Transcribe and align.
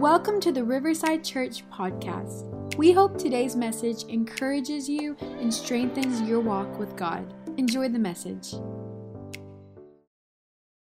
Welcome 0.00 0.40
to 0.40 0.50
the 0.50 0.64
Riverside 0.64 1.22
Church 1.22 1.62
podcast. 1.68 2.74
We 2.76 2.90
hope 2.90 3.18
today's 3.18 3.54
message 3.54 4.04
encourages 4.04 4.88
you 4.88 5.14
and 5.20 5.52
strengthens 5.52 6.22
your 6.22 6.40
walk 6.40 6.78
with 6.78 6.96
God. 6.96 7.34
Enjoy 7.58 7.86
the 7.86 7.98
message. 7.98 8.54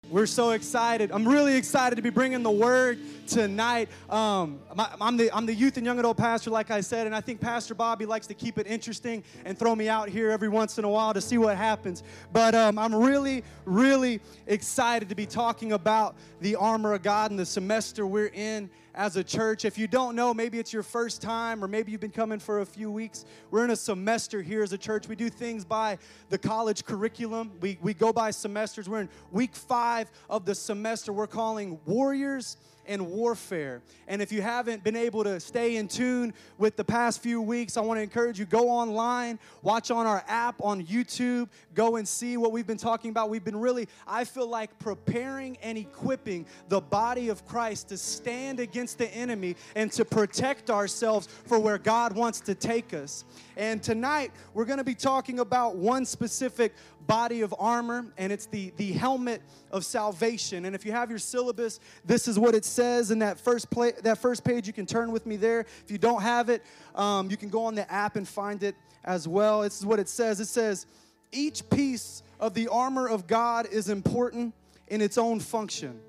We're 0.09 0.25
so 0.25 0.51
excited. 0.51 1.11
I'm 1.11 1.27
really 1.27 1.55
excited 1.55 1.97
to 1.97 2.01
be 2.01 2.09
bringing 2.09 2.43
the 2.43 2.49
word 2.49 2.97
tonight. 3.27 3.89
Um, 4.09 4.59
I'm, 5.01 5.17
the, 5.17 5.35
I'm 5.35 5.45
the 5.45 5.53
youth 5.53 5.75
and 5.75 5.85
young 5.85 5.99
adult 5.99 6.15
pastor, 6.15 6.49
like 6.49 6.71
I 6.71 6.79
said, 6.79 7.05
and 7.05 7.13
I 7.13 7.19
think 7.19 7.41
Pastor 7.41 7.75
Bobby 7.75 8.05
likes 8.05 8.25
to 8.27 8.33
keep 8.33 8.57
it 8.57 8.67
interesting 8.67 9.21
and 9.43 9.55
throw 9.59 9.75
me 9.75 9.89
out 9.89 10.07
here 10.07 10.31
every 10.31 10.49
once 10.49 10.79
in 10.79 10.85
a 10.85 10.89
while 10.89 11.13
to 11.13 11.21
see 11.21 11.37
what 11.37 11.57
happens. 11.57 12.03
But 12.31 12.55
um, 12.55 12.79
I'm 12.79 12.95
really, 12.95 13.43
really 13.65 14.21
excited 14.47 15.09
to 15.09 15.15
be 15.15 15.25
talking 15.25 15.73
about 15.73 16.15
the 16.39 16.55
armor 16.55 16.93
of 16.93 17.03
God 17.03 17.31
and 17.31 17.39
the 17.39 17.45
semester 17.45 18.07
we're 18.07 18.31
in 18.33 18.69
as 18.95 19.15
a 19.15 19.23
church. 19.23 19.65
If 19.65 19.77
you 19.77 19.87
don't 19.87 20.15
know, 20.15 20.33
maybe 20.33 20.59
it's 20.59 20.73
your 20.73 20.83
first 20.83 21.21
time, 21.21 21.63
or 21.63 21.67
maybe 21.67 21.91
you've 21.91 22.01
been 22.01 22.11
coming 22.11 22.39
for 22.39 22.61
a 22.61 22.65
few 22.65 22.91
weeks. 22.91 23.25
We're 23.51 23.63
in 23.63 23.71
a 23.71 23.75
semester 23.75 24.41
here 24.41 24.63
as 24.63 24.73
a 24.73 24.77
church. 24.77 25.07
We 25.07 25.15
do 25.15 25.29
things 25.29 25.65
by 25.65 25.97
the 26.29 26.37
college 26.37 26.85
curriculum, 26.85 27.51
we, 27.61 27.77
we 27.81 27.93
go 27.93 28.11
by 28.11 28.31
semesters. 28.31 28.89
We're 28.89 29.01
in 29.01 29.09
week 29.31 29.55
five 29.55 30.11
of 30.29 30.45
the 30.45 30.55
semester. 30.55 31.13
We're 31.13 31.27
calling 31.27 31.79
Warriors 31.85 32.57
and 32.89 33.07
warfare. 33.07 33.81
And 34.07 34.21
if 34.21 34.31
you 34.31 34.41
haven't 34.41 34.83
been 34.83 34.95
able 34.95 35.23
to 35.23 35.39
stay 35.39 35.77
in 35.77 35.87
tune 35.87 36.33
with 36.57 36.75
the 36.75 36.83
past 36.83 37.21
few 37.21 37.39
weeks, 37.39 37.77
I 37.77 37.81
want 37.81 37.99
to 37.99 38.01
encourage 38.01 38.39
you 38.39 38.45
go 38.45 38.67
online, 38.67 39.39
watch 39.61 39.91
on 39.91 40.07
our 40.07 40.25
app 40.27 40.61
on 40.61 40.83
YouTube, 40.83 41.47
go 41.75 41.97
and 41.97 42.07
see 42.07 42.35
what 42.35 42.51
we've 42.51 42.67
been 42.67 42.77
talking 42.77 43.11
about. 43.11 43.29
We've 43.29 43.43
been 43.45 43.59
really, 43.59 43.87
I 44.07 44.23
feel 44.25 44.47
like, 44.47 44.77
preparing 44.79 45.55
and 45.61 45.77
equipping 45.77 46.47
the 46.67 46.81
body 46.81 47.29
of 47.29 47.45
Christ 47.45 47.89
to 47.89 47.97
stand 47.97 48.59
against 48.59 48.97
the 48.97 49.07
enemy 49.15 49.55
and 49.75 49.91
to 49.91 50.03
protect 50.03 50.71
ourselves 50.71 51.27
for 51.45 51.59
where 51.59 51.77
God 51.77 52.15
wants 52.15 52.41
to 52.41 52.55
take 52.55 52.95
us. 52.95 53.23
And 53.55 53.83
tonight, 53.83 54.31
we're 54.55 54.65
going 54.65 54.79
to 54.79 54.83
be 54.83 54.95
talking 54.95 55.39
about 55.39 55.75
one 55.75 56.05
specific 56.05 56.73
body 57.05 57.41
of 57.41 57.53
armor, 57.57 58.05
and 58.17 58.31
it's 58.31 58.45
the, 58.45 58.71
the 58.77 58.91
helmet 58.93 59.41
of 59.71 59.83
salvation. 59.83 60.65
And 60.65 60.75
if 60.75 60.85
you 60.85 60.91
have 60.91 61.09
your 61.09 61.19
syllabus, 61.19 61.79
this 62.05 62.27
is 62.27 62.37
what 62.37 62.55
it 62.55 62.63
says 62.63 62.78
in 62.79 63.19
that 63.19 63.39
first, 63.39 63.69
play, 63.69 63.93
that 64.03 64.17
first 64.17 64.43
page. 64.43 64.67
You 64.67 64.73
can 64.73 64.85
turn 64.85 65.11
with 65.11 65.25
me 65.25 65.35
there. 65.35 65.61
If 65.61 65.91
you 65.91 65.97
don't 65.97 66.21
have 66.21 66.49
it, 66.49 66.63
um, 66.95 67.29
you 67.29 67.37
can 67.37 67.49
go 67.49 67.65
on 67.65 67.75
the 67.75 67.91
app 67.91 68.15
and 68.15 68.27
find 68.27 68.63
it 68.63 68.75
as 69.03 69.27
well. 69.27 69.61
This 69.61 69.79
is 69.79 69.85
what 69.85 69.99
it 69.99 70.09
says 70.09 70.39
it 70.39 70.47
says, 70.47 70.85
Each 71.31 71.67
piece 71.69 72.23
of 72.39 72.53
the 72.53 72.67
armor 72.69 73.07
of 73.07 73.27
God 73.27 73.67
is 73.71 73.89
important 73.89 74.53
in 74.87 75.01
its 75.01 75.17
own 75.17 75.39
function, 75.39 75.99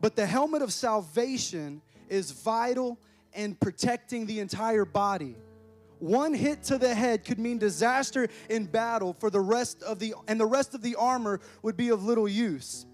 but 0.00 0.14
the 0.14 0.26
helmet 0.26 0.62
of 0.62 0.72
salvation 0.72 1.80
is 2.08 2.30
vital 2.30 2.98
in 3.34 3.54
protecting 3.54 4.26
the 4.26 4.40
entire 4.40 4.84
body. 4.84 5.36
One 6.00 6.32
hit 6.32 6.62
to 6.64 6.78
the 6.78 6.94
head 6.94 7.24
could 7.24 7.38
mean 7.38 7.58
disaster 7.58 8.28
in 8.48 8.66
battle 8.66 9.14
for 9.18 9.30
the 9.30 9.40
rest 9.40 9.82
of 9.82 9.98
the 9.98 10.14
and 10.28 10.40
the 10.40 10.46
rest 10.46 10.74
of 10.74 10.82
the 10.82 10.96
armor 10.96 11.40
would 11.62 11.76
be 11.76 11.90
of 11.90 12.04
little 12.04 12.28
use. 12.28 12.86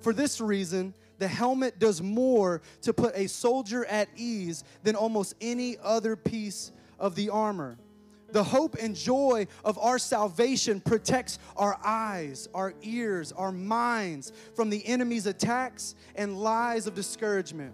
For 0.00 0.12
this 0.12 0.40
reason, 0.40 0.94
the 1.22 1.28
helmet 1.28 1.78
does 1.78 2.02
more 2.02 2.60
to 2.80 2.92
put 2.92 3.14
a 3.14 3.28
soldier 3.28 3.84
at 3.84 4.08
ease 4.16 4.64
than 4.82 4.96
almost 4.96 5.36
any 5.40 5.76
other 5.80 6.16
piece 6.16 6.72
of 6.98 7.14
the 7.14 7.30
armor. 7.30 7.78
The 8.32 8.42
hope 8.42 8.74
and 8.80 8.96
joy 8.96 9.46
of 9.64 9.78
our 9.78 10.00
salvation 10.00 10.80
protects 10.80 11.38
our 11.56 11.78
eyes, 11.84 12.48
our 12.52 12.74
ears, 12.82 13.30
our 13.30 13.52
minds 13.52 14.32
from 14.56 14.68
the 14.68 14.84
enemy's 14.84 15.26
attacks 15.26 15.94
and 16.16 16.40
lies 16.40 16.88
of 16.88 16.96
discouragement. 16.96 17.72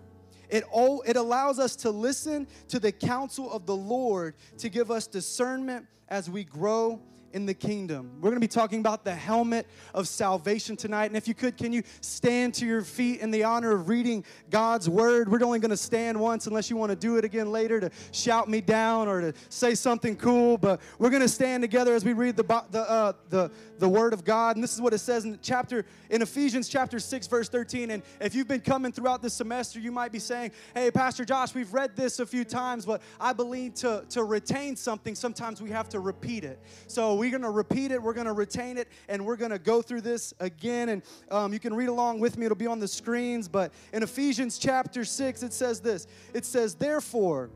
It, 0.50 0.64
all, 0.70 1.00
it 1.06 1.16
allows 1.16 1.58
us 1.58 1.74
to 1.76 1.90
listen 1.90 2.48
to 2.68 2.78
the 2.78 2.92
counsel 2.92 3.50
of 3.50 3.64
the 3.64 3.76
Lord 3.76 4.34
to 4.58 4.68
give 4.68 4.90
us 4.90 5.06
discernment 5.06 5.86
as 6.10 6.28
we 6.28 6.44
grow 6.44 7.00
in 7.32 7.46
the 7.46 7.54
kingdom. 7.54 8.10
We're 8.16 8.30
going 8.30 8.40
to 8.40 8.40
be 8.40 8.48
talking 8.48 8.80
about 8.80 9.04
the 9.04 9.14
helmet 9.14 9.66
of 9.94 10.08
salvation 10.08 10.76
tonight. 10.76 11.06
And 11.06 11.16
if 11.16 11.28
you 11.28 11.34
could, 11.34 11.56
can 11.56 11.72
you 11.72 11.82
stand 12.00 12.54
to 12.54 12.66
your 12.66 12.82
feet 12.82 13.20
in 13.20 13.30
the 13.30 13.44
honor 13.44 13.72
of 13.72 13.88
reading 13.88 14.24
God's 14.50 14.88
word? 14.88 15.30
We're 15.30 15.44
only 15.44 15.58
going 15.58 15.70
to 15.70 15.76
stand 15.76 16.18
once 16.18 16.46
unless 16.46 16.70
you 16.70 16.76
want 16.76 16.90
to 16.90 16.96
do 16.96 17.16
it 17.16 17.24
again 17.24 17.52
later 17.52 17.80
to 17.80 17.90
shout 18.12 18.48
me 18.48 18.60
down 18.60 19.08
or 19.08 19.20
to 19.20 19.34
say 19.48 19.74
something 19.74 20.16
cool. 20.16 20.58
But 20.58 20.80
we're 20.98 21.10
going 21.10 21.22
to 21.22 21.28
stand 21.28 21.62
together 21.62 21.94
as 21.94 22.04
we 22.04 22.12
read 22.12 22.36
the, 22.36 22.44
the, 22.70 22.90
uh, 22.90 23.12
the, 23.28 23.50
the 23.78 23.88
word 23.88 24.12
of 24.12 24.24
God. 24.24 24.56
And 24.56 24.62
this 24.62 24.74
is 24.74 24.80
what 24.80 24.92
it 24.92 24.98
says 24.98 25.24
in 25.24 25.38
chapter, 25.42 25.84
in 26.10 26.22
Ephesians 26.22 26.68
chapter 26.68 26.98
6, 26.98 27.26
verse 27.26 27.48
13. 27.48 27.90
And 27.90 28.02
if 28.20 28.34
you've 28.34 28.48
been 28.48 28.60
coming 28.60 28.92
throughout 28.92 29.22
this 29.22 29.34
semester, 29.34 29.80
you 29.80 29.92
might 29.92 30.12
be 30.12 30.18
saying, 30.18 30.52
hey, 30.74 30.90
Pastor 30.90 31.24
Josh, 31.24 31.54
we've 31.54 31.72
read 31.72 31.96
this 31.96 32.18
a 32.18 32.26
few 32.26 32.44
times, 32.44 32.84
but 32.84 33.02
I 33.20 33.32
believe 33.32 33.74
to, 33.74 34.04
to 34.10 34.24
retain 34.24 34.76
something, 34.76 35.14
sometimes 35.14 35.62
we 35.62 35.70
have 35.70 35.88
to 35.90 36.00
repeat 36.00 36.44
it. 36.44 36.60
So 36.86 37.14
we're 37.14 37.30
going 37.30 37.42
to 37.42 37.50
repeat 37.50 37.90
it, 37.90 38.02
we're 38.02 38.14
going 38.14 38.26
to 38.26 38.32
retain 38.32 38.78
it, 38.78 38.88
and 39.08 39.24
we're 39.24 39.36
going 39.36 39.50
to 39.50 39.58
go 39.58 39.82
through 39.82 40.02
this 40.02 40.34
again. 40.40 40.88
And 40.88 41.02
um, 41.30 41.52
you 41.52 41.58
can 41.60 41.74
read 41.74 41.88
along 41.88 42.20
with 42.20 42.36
me, 42.36 42.46
it'll 42.46 42.56
be 42.56 42.66
on 42.66 42.78
the 42.78 42.88
screens. 42.88 43.48
But 43.48 43.72
in 43.92 44.02
Ephesians 44.02 44.58
chapter 44.58 45.04
6, 45.04 45.42
it 45.42 45.52
says 45.52 45.80
this 45.80 46.06
it 46.34 46.44
says, 46.44 46.74
Therefore, 46.74 47.50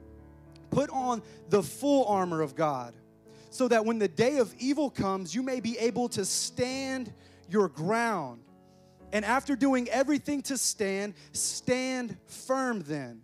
put 0.70 0.90
on 0.90 1.22
the 1.50 1.62
full 1.62 2.06
armor 2.06 2.40
of 2.40 2.54
God, 2.56 2.94
so 3.52 3.68
that 3.68 3.84
when 3.84 3.98
the 3.98 4.08
day 4.08 4.38
of 4.38 4.54
evil 4.58 4.90
comes, 4.90 5.34
you 5.34 5.42
may 5.42 5.60
be 5.60 5.78
able 5.78 6.08
to 6.10 6.24
stand 6.24 7.12
your 7.48 7.68
ground. 7.68 8.42
And 9.12 9.24
after 9.24 9.54
doing 9.54 9.88
everything 9.90 10.42
to 10.42 10.56
stand, 10.56 11.14
stand 11.32 12.16
firm 12.26 12.82
then, 12.82 13.22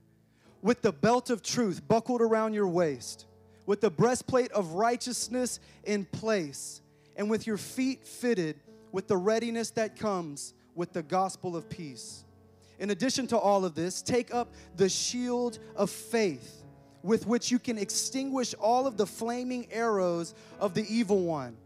with 0.62 0.83
the 0.83 0.93
belt 0.93 1.31
of 1.31 1.43
truth 1.43 1.87
buckled 1.88 2.21
around 2.21 2.53
your 2.53 2.69
waist 2.69 3.27
with 3.69 3.83
the 3.83 3.91
breastplate 3.91 4.50
of 4.53 4.72
righteousness 4.72 5.61
in 5.84 6.06
place, 6.06 6.81
and 7.17 7.28
with 7.28 7.47
your 7.47 7.59
feet 7.59 8.03
fitted 8.03 8.59
with 8.93 9.06
the 9.09 9.17
readiness 9.17 9.71
that 9.72 9.94
comes 9.94 10.55
with 10.75 10.91
the 10.94 11.03
gospel 11.03 11.55
of 11.55 11.69
peace. 11.69 12.25
In 12.78 12.88
addition 12.88 13.27
to 13.27 13.37
all 13.37 13.67
of 13.67 13.75
this, 13.75 14.00
take 14.00 14.33
up 14.33 14.55
the 14.77 14.88
shield 14.88 15.59
of 15.77 15.91
faith 15.91 16.58
with 17.09 17.27
which 17.27 17.51
you 17.51 17.59
can 17.59 17.79
extinguish 17.79 18.53
all 18.61 18.87
of 18.87 18.99
the 18.99 19.07
flaming 19.07 19.67
arrows 19.73 20.35
of 20.61 20.75
the 20.75 20.85
evil 20.95 21.23
one. 21.23 21.57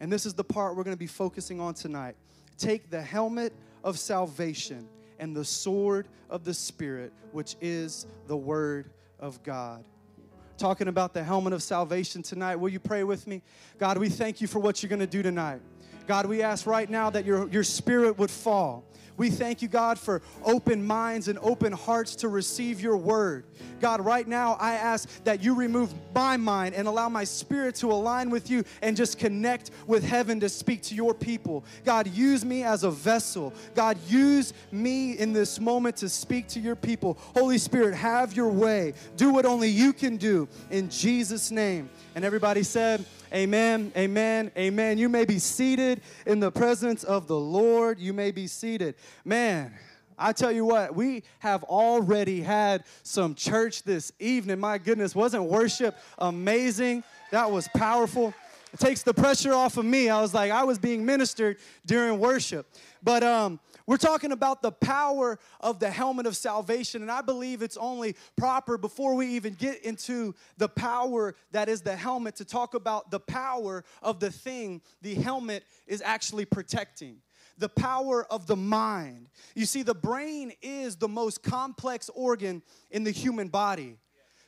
And 0.00 0.10
this 0.10 0.24
is 0.24 0.32
the 0.32 0.42
part 0.42 0.74
we're 0.74 0.84
going 0.84 0.96
to 0.96 0.98
be 0.98 1.06
focusing 1.06 1.60
on 1.60 1.74
tonight. 1.74 2.16
Take 2.56 2.88
the 2.88 3.02
helmet 3.02 3.52
of 3.84 3.98
salvation 3.98 4.88
and 5.18 5.36
the 5.36 5.44
sword 5.44 6.08
of 6.30 6.44
the 6.44 6.54
Spirit, 6.54 7.12
which 7.32 7.56
is 7.60 8.06
the 8.26 8.36
Word 8.38 8.90
of 9.20 9.42
God 9.42 9.84
talking 10.58 10.88
about 10.88 11.12
the 11.12 11.22
helmet 11.22 11.52
of 11.52 11.62
salvation 11.62 12.22
tonight. 12.22 12.56
Will 12.56 12.70
you 12.70 12.80
pray 12.80 13.04
with 13.04 13.26
me? 13.26 13.42
God, 13.78 13.98
we 13.98 14.08
thank 14.08 14.40
you 14.40 14.46
for 14.46 14.58
what 14.58 14.82
you're 14.82 14.88
going 14.88 15.00
to 15.00 15.06
do 15.06 15.22
tonight. 15.22 15.60
God, 16.06 16.26
we 16.26 16.42
ask 16.42 16.66
right 16.66 16.88
now 16.88 17.10
that 17.10 17.24
your, 17.24 17.48
your 17.48 17.64
spirit 17.64 18.18
would 18.18 18.30
fall. 18.30 18.84
We 19.16 19.30
thank 19.30 19.62
you, 19.62 19.68
God, 19.68 19.98
for 19.98 20.20
open 20.44 20.86
minds 20.86 21.28
and 21.28 21.38
open 21.38 21.72
hearts 21.72 22.16
to 22.16 22.28
receive 22.28 22.80
your 22.80 22.96
word. 22.96 23.44
God, 23.80 24.04
right 24.04 24.26
now, 24.26 24.56
I 24.60 24.74
ask 24.74 25.08
that 25.24 25.42
you 25.42 25.54
remove 25.54 25.92
my 26.14 26.36
mind 26.36 26.74
and 26.74 26.86
allow 26.86 27.08
my 27.08 27.24
spirit 27.24 27.76
to 27.76 27.90
align 27.90 28.28
with 28.28 28.50
you 28.50 28.64
and 28.82 28.96
just 28.96 29.18
connect 29.18 29.70
with 29.86 30.04
heaven 30.04 30.38
to 30.40 30.48
speak 30.48 30.82
to 30.82 30.94
your 30.94 31.14
people. 31.14 31.64
God, 31.84 32.08
use 32.08 32.44
me 32.44 32.62
as 32.62 32.84
a 32.84 32.90
vessel. 32.90 33.54
God, 33.74 33.96
use 34.06 34.52
me 34.70 35.12
in 35.12 35.32
this 35.32 35.58
moment 35.58 35.96
to 35.98 36.08
speak 36.08 36.48
to 36.48 36.60
your 36.60 36.76
people. 36.76 37.16
Holy 37.34 37.58
Spirit, 37.58 37.94
have 37.94 38.34
your 38.34 38.50
way. 38.50 38.92
Do 39.16 39.32
what 39.32 39.46
only 39.46 39.70
you 39.70 39.92
can 39.92 40.18
do 40.18 40.46
in 40.70 40.90
Jesus' 40.90 41.50
name. 41.50 41.88
And 42.16 42.24
everybody 42.24 42.62
said, 42.62 43.04
Amen, 43.30 43.92
amen, 43.94 44.50
amen. 44.56 44.96
You 44.96 45.10
may 45.10 45.26
be 45.26 45.38
seated 45.38 46.00
in 46.24 46.40
the 46.40 46.50
presence 46.50 47.04
of 47.04 47.26
the 47.26 47.38
Lord. 47.38 48.00
You 48.00 48.14
may 48.14 48.30
be 48.30 48.46
seated. 48.46 48.94
Man, 49.22 49.74
I 50.16 50.32
tell 50.32 50.50
you 50.50 50.64
what, 50.64 50.96
we 50.96 51.24
have 51.40 51.62
already 51.64 52.40
had 52.40 52.84
some 53.02 53.34
church 53.34 53.82
this 53.82 54.12
evening. 54.18 54.58
My 54.58 54.78
goodness, 54.78 55.14
wasn't 55.14 55.44
worship 55.44 55.94
amazing? 56.16 57.04
That 57.32 57.50
was 57.50 57.68
powerful. 57.76 58.32
It 58.72 58.80
takes 58.80 59.02
the 59.02 59.12
pressure 59.12 59.52
off 59.52 59.76
of 59.76 59.84
me. 59.84 60.08
I 60.08 60.22
was 60.22 60.32
like, 60.32 60.50
I 60.50 60.64
was 60.64 60.78
being 60.78 61.04
ministered 61.04 61.58
during 61.84 62.18
worship. 62.18 62.66
But 63.02 63.24
um, 63.24 63.60
we're 63.86 63.96
talking 63.96 64.32
about 64.32 64.62
the 64.62 64.72
power 64.72 65.38
of 65.60 65.78
the 65.78 65.90
helmet 65.90 66.26
of 66.26 66.36
salvation, 66.36 67.02
and 67.02 67.10
I 67.10 67.22
believe 67.22 67.62
it's 67.62 67.76
only 67.76 68.16
proper 68.36 68.76
before 68.76 69.14
we 69.14 69.28
even 69.28 69.54
get 69.54 69.82
into 69.82 70.34
the 70.58 70.68
power 70.68 71.34
that 71.52 71.68
is 71.68 71.82
the 71.82 71.94
helmet 71.94 72.36
to 72.36 72.44
talk 72.44 72.74
about 72.74 73.10
the 73.10 73.20
power 73.20 73.84
of 74.02 74.18
the 74.18 74.30
thing 74.30 74.82
the 75.02 75.14
helmet 75.14 75.64
is 75.86 76.02
actually 76.02 76.44
protecting 76.44 77.18
the 77.58 77.68
power 77.68 78.24
of 78.30 78.46
the 78.46 78.56
mind. 78.56 79.28
You 79.54 79.66
see, 79.66 79.82
the 79.82 79.94
brain 79.94 80.52
is 80.60 80.96
the 80.96 81.08
most 81.08 81.42
complex 81.42 82.10
organ 82.14 82.62
in 82.90 83.04
the 83.04 83.10
human 83.10 83.48
body. 83.48 83.96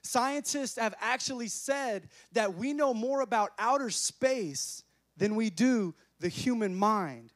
Scientists 0.03 0.79
have 0.79 0.95
actually 1.01 1.49
said 1.49 2.09
that 2.33 2.55
we 2.55 2.73
know 2.73 2.95
more 2.95 3.21
about 3.21 3.53
outer 3.59 3.91
space 3.91 4.85
than 5.17 5.37
we 5.37 5.51
do 5.51 5.95
the 6.21 6.29
human 6.29 6.75
mind. 6.75 7.33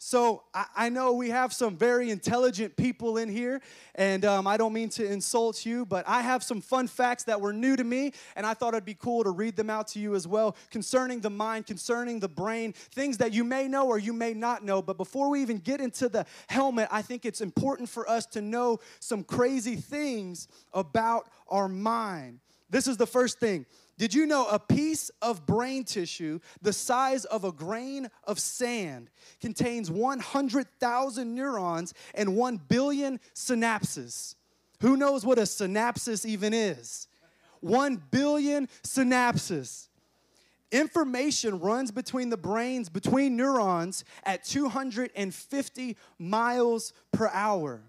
So 0.00 0.44
I, 0.54 0.66
I, 0.76 0.88
know 0.90 1.12
we 1.12 1.30
have 1.30 1.52
some 1.52 1.76
very 1.76 2.10
intelligent 2.10 2.76
people 2.76 3.18
in 3.18 3.28
here, 3.28 3.60
and 3.96 4.24
um, 4.24 4.46
I 4.46 4.56
don't 4.56 4.72
mean 4.72 4.90
to 4.90 5.04
insult 5.04 5.66
you, 5.66 5.84
but 5.84 6.08
I 6.08 6.22
have 6.22 6.44
some 6.44 6.60
fun 6.60 6.86
facts 6.86 7.24
that 7.24 7.40
were 7.40 7.52
new 7.52 7.74
to 7.74 7.82
me, 7.82 8.12
and 8.36 8.46
I 8.46 8.54
thought 8.54 8.74
it'd 8.74 8.84
be 8.84 8.94
cool 8.94 9.24
to 9.24 9.30
read 9.30 9.56
them 9.56 9.68
out 9.68 9.88
to 9.88 9.98
you 9.98 10.14
as 10.14 10.28
well 10.28 10.54
concerning 10.70 11.18
the 11.18 11.30
mind, 11.30 11.66
concerning 11.66 12.20
the 12.20 12.28
brain, 12.28 12.74
things 12.94 13.18
that 13.18 13.32
you 13.32 13.42
may 13.42 13.66
know 13.66 13.88
or 13.88 13.98
you 13.98 14.12
may 14.12 14.34
not 14.34 14.62
know. 14.62 14.80
But 14.80 14.98
before 14.98 15.30
we 15.30 15.42
even 15.42 15.58
get 15.58 15.80
into 15.80 16.08
the 16.08 16.26
helmet, 16.46 16.88
I 16.92 17.02
think 17.02 17.24
it's 17.24 17.40
important 17.40 17.88
for 17.88 18.08
us 18.08 18.24
to 18.26 18.40
know 18.40 18.78
some 19.00 19.24
crazy 19.24 19.74
things 19.74 20.46
about 20.72 21.28
our 21.48 21.68
mind. 21.68 22.38
This 22.70 22.86
is 22.86 22.98
the 22.98 23.06
first 23.06 23.40
thing 23.40 23.66
did 23.98 24.14
you 24.14 24.26
know 24.26 24.46
a 24.46 24.60
piece 24.60 25.10
of 25.20 25.44
brain 25.44 25.84
tissue 25.84 26.38
the 26.62 26.72
size 26.72 27.24
of 27.24 27.44
a 27.44 27.52
grain 27.52 28.08
of 28.24 28.38
sand 28.38 29.10
contains 29.40 29.90
100,000 29.90 31.34
neurons 31.34 31.94
and 32.14 32.36
1 32.36 32.56
billion 32.68 33.18
synapses? 33.34 34.36
Who 34.80 34.96
knows 34.96 35.26
what 35.26 35.38
a 35.38 35.42
synapses 35.42 36.24
even 36.24 36.54
is? 36.54 37.08
1 37.60 38.02
billion 38.12 38.68
synapses. 38.84 39.88
Information 40.70 41.58
runs 41.58 41.90
between 41.90 42.28
the 42.28 42.36
brains, 42.36 42.88
between 42.88 43.36
neurons, 43.36 44.04
at 44.22 44.44
250 44.44 45.96
miles 46.18 46.92
per 47.10 47.28
hour. 47.32 47.80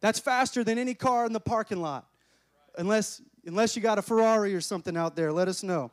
That's 0.00 0.18
faster 0.18 0.64
than 0.64 0.78
any 0.78 0.94
car 0.94 1.26
in 1.26 1.32
the 1.32 1.40
parking 1.40 1.82
lot, 1.82 2.06
unless 2.78 3.20
Unless 3.46 3.76
you 3.76 3.82
got 3.82 3.98
a 3.98 4.02
Ferrari 4.02 4.54
or 4.54 4.60
something 4.60 4.96
out 4.96 5.16
there, 5.16 5.32
let 5.32 5.48
us 5.48 5.62
know. 5.62 5.90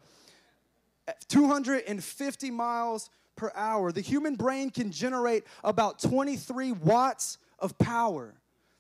250 1.28 2.52
miles 2.52 3.10
per 3.36 3.52
hour. 3.56 3.92
The 3.92 4.02
human 4.02 4.36
brain 4.36 4.70
can 4.70 4.92
generate 4.92 5.44
about 5.64 6.00
23 6.00 6.72
watts 6.72 7.38
of 7.60 7.78
power. 7.78 8.34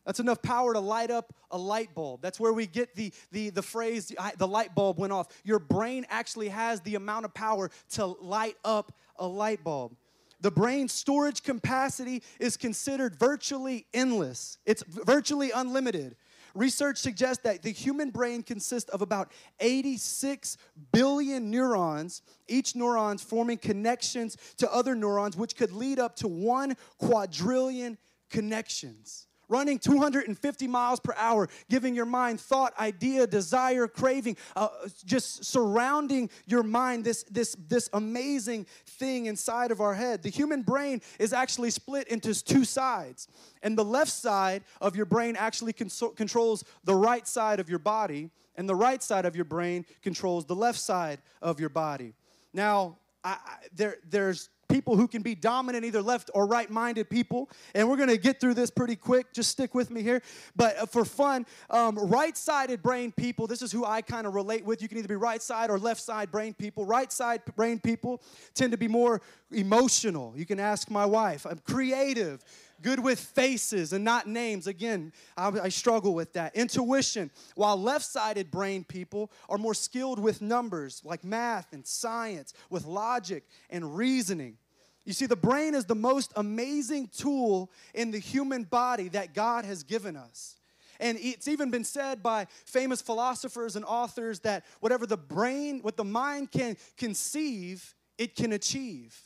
That's 0.05 0.19
enough 0.19 0.41
power 0.41 0.73
to 0.73 0.79
light 0.79 1.11
up 1.11 1.33
a 1.51 1.57
light 1.57 1.95
bulb. 1.95 2.21
That's 2.21 2.39
where 2.39 2.51
we 2.51 2.67
get 2.67 2.95
the, 2.95 3.13
the, 3.31 3.51
the 3.51 3.61
phrase, 3.61 4.11
the 4.37 4.47
light 4.47 4.75
bulb 4.75 4.99
went 4.99 5.13
off. 5.13 5.27
Your 5.43 5.59
brain 5.59 6.05
actually 6.09 6.49
has 6.49 6.81
the 6.81 6.95
amount 6.95 7.25
of 7.25 7.33
power 7.33 7.71
to 7.91 8.05
light 8.05 8.57
up 8.65 8.91
a 9.17 9.27
light 9.27 9.63
bulb. 9.63 9.95
The 10.41 10.51
brain's 10.51 10.91
storage 10.91 11.41
capacity 11.41 12.21
is 12.37 12.57
considered 12.57 13.15
virtually 13.15 13.85
endless, 13.93 14.57
it's 14.65 14.83
virtually 14.83 15.51
unlimited. 15.51 16.17
Research 16.53 16.97
suggests 16.97 17.43
that 17.43 17.63
the 17.63 17.71
human 17.71 18.11
brain 18.11 18.43
consists 18.43 18.89
of 18.91 19.01
about 19.01 19.31
86 19.59 20.57
billion 20.91 21.49
neurons, 21.49 22.21
each 22.47 22.73
neuron 22.73 23.19
forming 23.19 23.57
connections 23.57 24.37
to 24.57 24.71
other 24.71 24.93
neurons, 24.93 25.35
which 25.35 25.55
could 25.55 25.71
lead 25.71 25.99
up 25.99 26.15
to 26.17 26.27
one 26.27 26.77
quadrillion 26.99 27.97
connections 28.29 29.27
running 29.53 29.77
250 29.77 30.67
miles 30.67 30.99
per 30.99 31.13
hour, 31.15 31.47
giving 31.69 31.93
your 31.93 32.07
mind 32.07 32.41
thought, 32.41 32.73
idea, 32.79 33.27
desire, 33.27 33.87
craving, 33.87 34.35
uh, 34.55 34.67
just 35.05 35.45
surrounding 35.45 36.27
your 36.47 36.63
mind, 36.63 37.03
this, 37.03 37.23
this, 37.29 37.55
this 37.67 37.87
amazing 37.93 38.65
thing 38.87 39.27
inside 39.27 39.69
of 39.69 39.79
our 39.79 39.93
head. 39.93 40.23
The 40.23 40.29
human 40.29 40.63
brain 40.63 41.01
is 41.19 41.33
actually 41.33 41.69
split 41.69 42.07
into 42.07 42.33
two 42.43 42.65
sides, 42.65 43.27
and 43.61 43.77
the 43.77 43.85
left 43.85 44.11
side 44.11 44.63
of 44.81 44.95
your 44.95 45.05
brain 45.05 45.35
actually 45.35 45.73
cons- 45.73 46.03
controls 46.15 46.63
the 46.83 46.95
right 46.95 47.27
side 47.27 47.59
of 47.59 47.69
your 47.69 47.79
body, 47.79 48.31
and 48.55 48.67
the 48.67 48.75
right 48.75 49.03
side 49.03 49.25
of 49.25 49.35
your 49.35 49.45
brain 49.45 49.85
controls 50.01 50.45
the 50.45 50.55
left 50.55 50.79
side 50.79 51.19
of 51.43 51.59
your 51.59 51.69
body. 51.69 52.13
Now, 52.53 52.97
I, 53.23 53.37
I, 53.45 53.55
there, 53.71 53.97
there's 54.09 54.49
people 54.67 54.95
who 54.95 55.07
can 55.07 55.21
be 55.21 55.35
dominant, 55.35 55.85
either 55.85 56.01
left 56.01 56.31
or 56.33 56.45
right 56.45 56.69
minded 56.69 57.09
people. 57.09 57.49
And 57.75 57.89
we're 57.89 57.97
going 57.97 58.09
to 58.09 58.17
get 58.17 58.39
through 58.39 58.55
this 58.55 58.69
pretty 58.69 58.95
quick. 58.95 59.33
Just 59.33 59.49
stick 59.49 59.75
with 59.75 59.91
me 59.91 60.01
here. 60.01 60.21
But 60.55 60.77
uh, 60.77 60.85
for 60.85 61.05
fun, 61.05 61.45
um, 61.69 61.97
right 61.97 62.35
sided 62.37 62.81
brain 62.81 63.11
people, 63.11 63.47
this 63.47 63.61
is 63.61 63.71
who 63.71 63.85
I 63.85 64.01
kind 64.01 64.27
of 64.27 64.33
relate 64.33 64.65
with. 64.65 64.81
You 64.81 64.87
can 64.87 64.97
either 64.97 65.07
be 65.07 65.15
right 65.15 65.41
side 65.41 65.69
or 65.69 65.77
left 65.77 66.01
side 66.01 66.31
brain 66.31 66.53
people. 66.53 66.85
Right 66.85 67.11
side 67.11 67.41
brain 67.55 67.79
people 67.79 68.21
tend 68.53 68.71
to 68.71 68.77
be 68.77 68.87
more 68.87 69.21
emotional. 69.51 70.33
You 70.35 70.45
can 70.45 70.59
ask 70.59 70.89
my 70.89 71.05
wife. 71.05 71.45
I'm 71.45 71.59
creative 71.59 72.43
good 72.83 72.99
with 72.99 73.19
faces 73.19 73.93
and 73.93 74.03
not 74.03 74.27
names. 74.27 74.67
Again, 74.67 75.11
I, 75.35 75.47
I, 75.47 75.69
struggle 75.69 76.13
with 76.13 76.33
that. 76.33 76.55
Intuition, 76.55 77.31
while 77.55 77.81
left 77.81 78.05
sided 78.05 78.51
brain 78.51 78.83
people 78.83 79.31
are 79.49 79.57
more 79.57 79.73
skilled 79.73 80.19
with 80.19 80.41
numbers 80.41 81.01
like 81.03 81.23
math 81.23 81.73
and 81.73 81.87
science, 81.87 82.53
with 82.69 82.85
logic 82.85 83.43
and 83.71 83.95
reasoning. 83.97 84.57
You 85.05 85.13
see, 85.13 85.25
the 85.25 85.35
brain 85.35 85.73
is 85.73 85.85
the 85.85 85.95
most 85.95 86.31
amazing 86.35 87.07
tool 87.07 87.71
in 87.93 88.11
the 88.11 88.19
human 88.19 88.63
body 88.63 89.07
that 89.09 89.33
God 89.33 89.65
has 89.65 89.83
given 89.83 90.15
us. 90.15 90.57
And 90.99 91.17
it's 91.19 91.47
even 91.47 91.71
been 91.71 91.83
said 91.83 92.21
by 92.21 92.47
famous 92.65 93.01
philosophers 93.01 93.75
and 93.75 93.83
authors 93.83 94.41
that 94.41 94.63
whatever 94.79 95.05
the 95.05 95.17
brain, 95.17 95.79
what 95.81 95.97
the 95.97 96.03
mind 96.03 96.51
can 96.51 96.77
conceive, 96.97 97.95
it 98.17 98.35
can 98.35 98.53
achieve. 98.53 99.19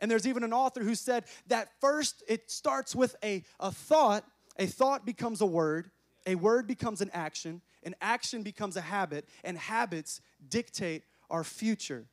And 0.00 0.10
there's 0.10 0.26
even 0.26 0.42
an 0.42 0.52
author 0.52 0.82
who 0.82 0.94
said 0.94 1.24
that 1.46 1.68
first 1.80 2.22
it 2.28 2.50
starts 2.50 2.94
with 2.94 3.16
a, 3.22 3.44
a 3.60 3.70
thought, 3.70 4.24
a 4.58 4.66
thought 4.66 5.06
becomes 5.06 5.40
a 5.40 5.46
word, 5.46 5.90
a 6.26 6.34
word 6.34 6.66
becomes 6.66 7.00
an 7.00 7.10
action, 7.12 7.60
an 7.82 7.94
action 8.00 8.42
becomes 8.42 8.76
a 8.76 8.80
habit, 8.80 9.28
and 9.44 9.58
habits 9.58 10.20
dictate 10.48 11.04
our 11.30 11.44
future. 11.44 12.06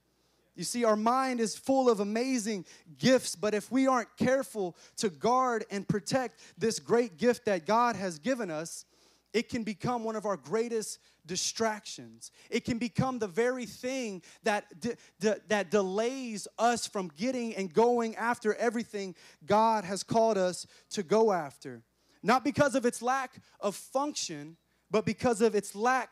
You 0.56 0.64
see, 0.66 0.84
our 0.84 0.98
mind 0.98 1.40
is 1.40 1.56
full 1.56 1.90
of 1.90 2.02
amazing 2.02 2.66
gifts, 2.98 3.36
but 3.36 3.54
if 3.54 3.72
we 3.72 3.88
aren't 3.88 4.16
careful 4.18 4.76
to 4.98 5.10
guard 5.10 5.66
and 5.72 5.88
protect 5.88 6.40
this 6.58 6.78
great 6.80 7.18
gift 7.18 7.46
that 7.46 7.66
God 7.66 7.96
has 7.96 8.20
given 8.20 8.52
us, 8.52 8.86
it 9.34 9.50
can 9.50 9.64
become 9.64 10.04
one 10.04 10.16
of 10.16 10.26
our 10.26 10.38
greatest 10.38 11.00
distractions. 11.26 12.32
It 12.50 12.66
can 12.66 12.78
become 12.78 13.20
the 13.20 13.28
very 13.28 13.66
thing 13.66 14.22
that, 14.44 14.80
de- 14.80 14.96
de- 15.20 15.40
that 15.48 15.72
delays 15.72 16.48
us 16.58 16.86
from 16.86 17.12
getting 17.16 17.56
and 17.56 17.74
going 17.74 18.16
after 18.16 18.54
everything 18.56 19.16
God 19.46 19.84
has 19.86 20.04
called 20.04 20.38
us 20.38 20.68
to 20.92 21.04
go 21.04 21.32
after. 21.32 21.84
Not 22.24 22.44
because 22.44 22.76
of 22.76 22.86
its 22.86 23.02
lack 23.02 23.36
of 23.60 23.76
function, 23.76 24.58
but 24.90 25.06
because 25.06 25.42
of 25.42 25.56
its 25.56 25.76
lack 25.76 26.12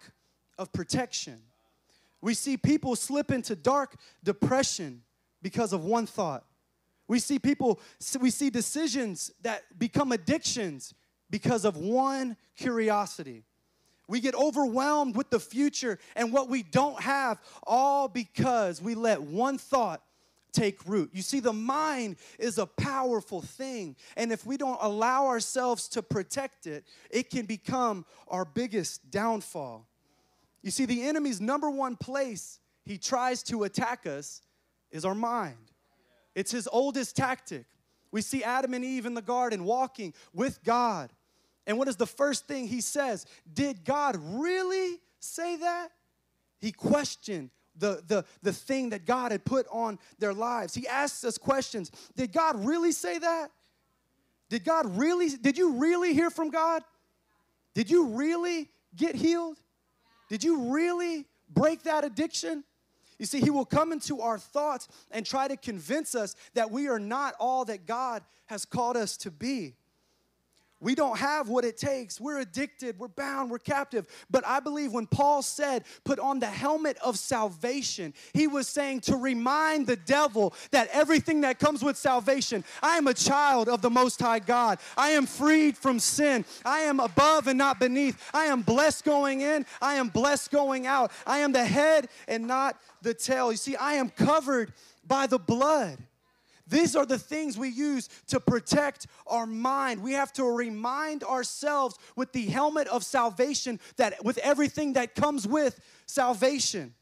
of 0.57 0.71
protection. 0.71 1.41
We 2.21 2.33
see 2.33 2.57
people 2.57 2.95
slip 2.95 3.31
into 3.31 3.55
dark 3.55 3.95
depression 4.23 5.03
because 5.41 5.73
of 5.73 5.83
one 5.83 6.05
thought. 6.05 6.45
We 7.07 7.19
see 7.19 7.39
people, 7.39 7.79
we 8.19 8.29
see 8.29 8.49
decisions 8.49 9.31
that 9.41 9.79
become 9.79 10.11
addictions 10.11 10.93
because 11.29 11.65
of 11.65 11.77
one 11.77 12.35
curiosity. 12.55 13.43
We 14.07 14.19
get 14.19 14.33
overwhelmed 14.33 15.15
with 15.15 15.29
the 15.29 15.39
future 15.39 15.99
and 16.15 16.33
what 16.33 16.49
we 16.49 16.63
don't 16.63 16.99
have, 17.01 17.39
all 17.65 18.07
because 18.07 18.81
we 18.81 18.95
let 18.95 19.21
one 19.21 19.57
thought 19.57 20.01
take 20.51 20.83
root. 20.87 21.11
You 21.13 21.21
see, 21.21 21.39
the 21.39 21.53
mind 21.53 22.15
is 22.39 22.57
a 22.57 22.65
powerful 22.65 23.41
thing. 23.41 23.95
And 24.17 24.31
if 24.31 24.45
we 24.45 24.57
don't 24.57 24.79
allow 24.81 25.27
ourselves 25.27 25.87
to 25.89 26.01
protect 26.01 26.65
it, 26.65 26.85
it 27.11 27.29
can 27.29 27.45
become 27.45 28.05
our 28.27 28.45
biggest 28.45 29.11
downfall. 29.11 29.87
You 30.63 30.71
see, 30.71 30.85
the 30.85 31.03
enemy's 31.03 31.39
number 31.39 31.69
one 31.69 31.95
place 31.95 32.59
he 32.85 32.97
tries 32.97 33.43
to 33.43 33.63
attack 33.63 34.07
us 34.07 34.41
is 34.91 35.05
our 35.05 35.15
mind. 35.15 35.71
It's 36.35 36.51
his 36.51 36.67
oldest 36.71 37.15
tactic. 37.15 37.65
We 38.11 38.21
see 38.21 38.43
Adam 38.43 38.73
and 38.73 38.83
Eve 38.83 39.05
in 39.05 39.13
the 39.13 39.21
garden 39.21 39.63
walking 39.63 40.13
with 40.33 40.63
God. 40.63 41.11
And 41.69 41.77
what 41.77 41.87
is 41.87 41.97
the 41.97 42.07
first 42.07 42.47
thing 42.47 42.67
he 42.67 42.81
says? 42.81 43.27
Did 43.53 43.85
God 43.85 44.17
really 44.19 44.97
say 45.19 45.55
that? 45.57 45.89
He 46.59 46.71
questioned 46.71 47.51
the, 47.77 48.01
the, 48.07 48.25
the 48.41 48.51
thing 48.51 48.89
that 48.89 49.05
God 49.05 49.31
had 49.31 49.45
put 49.45 49.67
on 49.71 49.99
their 50.17 50.33
lives. 50.33 50.73
He 50.73 50.87
asks 50.87 51.23
us 51.23 51.37
questions. 51.37 51.91
Did 52.15 52.33
God 52.33 52.65
really 52.65 52.91
say 52.91 53.19
that? 53.19 53.51
Did 54.49 54.63
God 54.63 54.97
really, 54.97 55.29
did 55.29 55.59
you 55.59 55.73
really 55.73 56.15
hear 56.15 56.31
from 56.31 56.49
God? 56.49 56.81
Did 57.75 57.91
you 57.91 58.07
really 58.07 58.71
get 58.95 59.13
healed? 59.13 59.59
Did 60.27 60.43
you 60.43 60.73
really 60.73 61.27
break 61.51 61.83
that 61.83 62.03
addiction? 62.03 62.63
You 63.19 63.27
see, 63.27 63.41
He 63.41 63.51
will 63.51 63.63
come 63.63 63.91
into 63.91 64.21
our 64.21 64.39
thoughts 64.39 64.87
and 65.11 65.23
try 65.23 65.47
to 65.47 65.55
convince 65.55 66.15
us 66.15 66.35
that 66.55 66.71
we 66.71 66.87
are 66.87 66.99
not 66.99 67.35
all 67.39 67.63
that 67.65 67.85
God 67.85 68.23
has 68.47 68.65
called 68.65 68.97
us 68.97 69.17
to 69.17 69.29
be. 69.29 69.75
We 70.81 70.95
don't 70.95 71.17
have 71.17 71.49
what 71.49 71.65
it 71.65 71.77
takes. 71.77 72.21
We're 72.21 72.39
addicted, 72.39 72.97
we're 72.97 73.09
bound, 73.09 73.51
we're 73.51 73.59
captive. 73.59 74.07
But 74.29 74.47
I 74.47 74.61
believe 74.61 74.93
when 74.93 75.07
Paul 75.07 75.41
said, 75.41 75.83
put 76.05 76.19
on 76.19 76.39
the 76.39 76.47
helmet 76.47 76.97
of 77.03 77.19
salvation, 77.19 78.13
he 78.33 78.47
was 78.47 78.67
saying 78.67 79.01
to 79.01 79.17
remind 79.17 79.87
the 79.87 79.97
devil 79.97 80.53
that 80.71 80.87
everything 80.93 81.41
that 81.41 81.59
comes 81.59 81.83
with 81.83 81.97
salvation, 81.97 82.63
I 82.81 82.97
am 82.97 83.07
a 83.07 83.13
child 83.13 83.67
of 83.67 83.81
the 83.81 83.89
Most 83.89 84.21
High 84.21 84.39
God. 84.39 84.79
I 84.95 85.09
am 85.09 85.25
freed 85.25 85.77
from 85.77 85.99
sin. 85.99 86.45
I 86.63 86.79
am 86.79 87.01
above 87.01 87.47
and 87.47 87.57
not 87.57 87.79
beneath. 87.79 88.29
I 88.33 88.45
am 88.45 88.61
blessed 88.61 89.03
going 89.03 89.41
in. 89.41 89.65
I 89.81 89.95
am 89.95 90.07
blessed 90.07 90.51
going 90.51 90.87
out. 90.87 91.11
I 91.27 91.39
am 91.39 91.51
the 91.51 91.65
head 91.65 92.07
and 92.27 92.47
not 92.47 92.77
the 93.01 93.13
tail. 93.13 93.51
You 93.51 93.57
see, 93.57 93.75
I 93.75 93.93
am 93.93 94.09
covered 94.09 94.73
by 95.05 95.27
the 95.27 95.39
blood. 95.39 95.97
These 96.69 96.95
are 96.95 97.05
the 97.05 97.17
things 97.17 97.57
we 97.57 97.69
use 97.69 98.09
to 98.27 98.39
protect 98.39 99.07
our 99.27 99.45
mind. 99.45 100.01
We 100.01 100.13
have 100.13 100.31
to 100.33 100.45
remind 100.45 101.23
ourselves 101.23 101.97
with 102.15 102.31
the 102.31 102.45
helmet 102.45 102.87
of 102.87 103.03
salvation 103.03 103.79
that 103.97 104.23
with 104.23 104.37
everything 104.39 104.93
that 104.93 105.15
comes 105.15 105.47
with 105.47 105.79
salvation. 106.05 106.93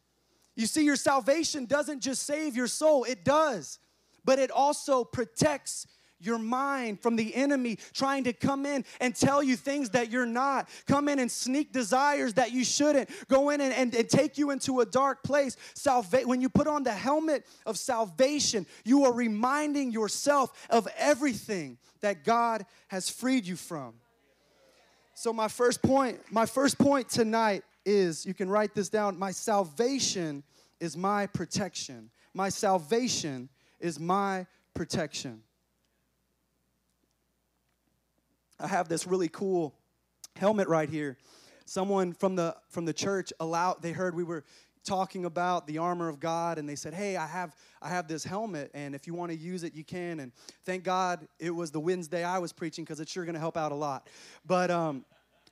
You 0.55 0.65
see, 0.65 0.83
your 0.83 0.95
salvation 0.95 1.65
doesn't 1.65 2.00
just 2.00 2.24
save 2.24 2.55
your 2.55 2.67
soul, 2.67 3.03
it 3.03 3.24
does, 3.24 3.79
but 4.25 4.39
it 4.39 4.50
also 4.50 5.03
protects 5.03 5.86
your 6.19 6.38
mind 6.38 7.01
from 7.01 7.15
the 7.15 7.33
enemy 7.36 7.77
trying 7.93 8.24
to 8.25 8.33
come 8.33 8.65
in 8.65 8.83
and 9.00 9.15
tell 9.15 9.41
you 9.43 9.55
things 9.55 9.91
that 9.91 10.09
you're 10.12 10.25
not, 10.25 10.69
come 10.86 11.09
in 11.09 11.19
and 11.19 11.31
sneak 11.31 11.71
desires 11.71 12.33
that 12.36 12.51
you 12.51 12.63
shouldn't, 12.63 13.09
go 13.27 13.50
in 13.50 13.62
and, 13.62 13.74
and, 13.74 13.95
and 13.95 14.09
take 14.09 14.38
you 14.38 14.51
into 14.51 14.79
a 14.79 14.86
dark 14.86 15.24
place. 15.24 15.57
Salva- 15.74 16.21
when 16.25 16.41
you 16.41 16.50
put 16.50 16.67
on 16.67 16.83
the 16.83 16.93
helmet 16.93 17.45
of 17.65 17.77
salvation, 17.77 18.65
you 18.83 19.05
are 19.05 19.13
reminding 19.13 19.91
yourself 19.91 20.67
of 20.69 20.88
everything 20.97 21.77
that 22.01 22.24
God 22.24 22.65
has 22.88 23.09
freed 23.09 23.45
you 23.45 23.55
from. 23.55 23.93
So 25.13 25.33
my 25.33 25.47
first 25.47 25.81
point, 25.81 26.19
my 26.31 26.45
first 26.45 26.77
point 26.77 27.09
tonight 27.09 27.63
is 27.86 28.25
you 28.25 28.33
can 28.33 28.50
write 28.50 28.75
this 28.75 28.89
down, 28.89 29.17
my 29.17 29.31
salvation 29.31 30.43
is 30.79 30.95
my 30.95 31.25
protection. 31.25 32.12
My 32.33 32.50
salvation 32.50 33.50
is 33.79 34.00
my 34.00 34.45
protection. 34.74 35.41
I 38.60 38.68
have 38.68 38.88
this 38.90 39.06
really 39.06 39.30
cool 39.30 39.76
helmet 40.36 40.68
right 40.68 40.90
here. 40.90 41.18
Someone 41.66 42.14
from 42.14 42.36
the 42.36 42.56
from 42.70 42.86
the 42.86 42.94
church 42.94 43.32
allowed 43.40 43.82
they 43.82 43.92
heard 43.92 44.16
we 44.16 44.24
were 44.24 44.44
talking 44.84 45.26
about 45.26 45.68
the 45.68 45.78
armor 45.80 46.08
of 46.08 46.20
God 46.20 46.58
and 46.58 46.68
they 46.68 46.76
said, 46.76 46.94
"Hey, 46.94 47.18
I 47.18 47.28
have 47.28 47.56
I 47.82 47.90
have 47.90 48.08
this 48.08 48.24
helmet 48.24 48.72
and 48.74 48.96
if 48.96 49.06
you 49.06 49.14
want 49.14 49.32
to 49.32 49.38
use 49.38 49.64
it, 49.64 49.74
you 49.74 49.84
can." 49.84 50.22
And 50.22 50.32
thank 50.66 50.84
God 50.84 51.28
it 51.40 51.52
was 51.52 51.72
the 51.72 51.80
Wednesday 51.80 52.24
I 52.24 52.40
was 52.40 52.54
preaching 52.54 52.86
cuz 52.86 53.00
it's 53.00 53.12
sure 53.12 53.26
going 53.26 53.34
to 53.34 53.40
help 53.40 53.58
out 53.58 53.72
a 53.72 53.76
lot. 53.76 54.10
But 54.46 54.72
um 54.72 55.06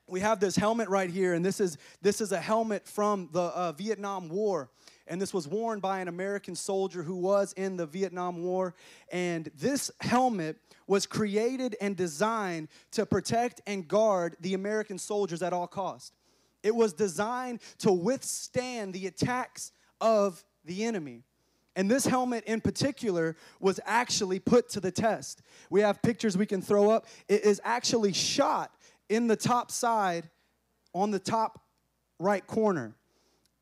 we 0.08 0.20
have 0.20 0.40
this 0.40 0.56
helmet 0.56 0.90
right 0.90 1.10
here 1.10 1.34
and 1.34 1.44
this 1.44 1.60
is 1.60 1.78
this 2.02 2.22
is 2.22 2.32
a 2.32 2.40
helmet 2.40 2.88
from 2.88 3.30
the 3.32 3.42
uh, 3.42 3.72
Vietnam 3.72 4.30
War 4.30 4.70
and 5.08 5.22
this 5.22 5.34
was 5.34 5.48
worn 5.48 5.80
by 5.80 6.00
an 6.00 6.08
American 6.08 6.56
soldier 6.56 7.04
who 7.04 7.16
was 7.16 7.54
in 7.54 7.78
the 7.78 7.86
Vietnam 7.86 8.42
War. 8.42 8.74
And 9.12 9.50
this 9.56 9.92
helmet 10.02 10.58
was 10.88 11.06
created 11.06 11.76
and 11.80 11.96
designed 11.96 12.70
to 12.92 13.06
protect 13.06 13.62
and 13.68 13.88
guard 13.88 14.36
the 14.40 14.56
American 14.56 14.98
soldiers 14.98 15.44
at 15.44 15.54
all 15.54 15.68
cost. 15.68 16.14
It 16.64 16.76
was 16.76 16.94
designed 16.94 17.60
to 17.80 17.92
withstand 17.92 18.94
the 18.94 19.06
attacks 19.06 19.72
of 20.02 20.44
the 20.66 20.84
enemy. 20.84 21.24
And 21.76 21.92
this 21.92 22.06
helmet 22.06 22.46
in 22.46 22.62
particular 22.62 23.36
was 23.60 23.80
actually 23.86 24.40
put 24.40 24.70
to 24.70 24.80
the 24.80 24.92
test. 24.92 25.42
We 25.70 25.82
have 25.82 26.02
pictures 26.02 26.38
we 26.38 26.46
can 26.46 26.62
throw 26.62 26.90
up. 26.90 27.06
It 27.28 27.44
is 27.44 27.62
actually 27.64 28.14
shot 28.14 28.72
in 29.10 29.28
the 29.28 29.36
top 29.36 29.72
side 29.72 30.30
on 30.94 31.12
the 31.12 31.20
top 31.20 31.62
right 32.20 32.46
corner. 32.46 32.96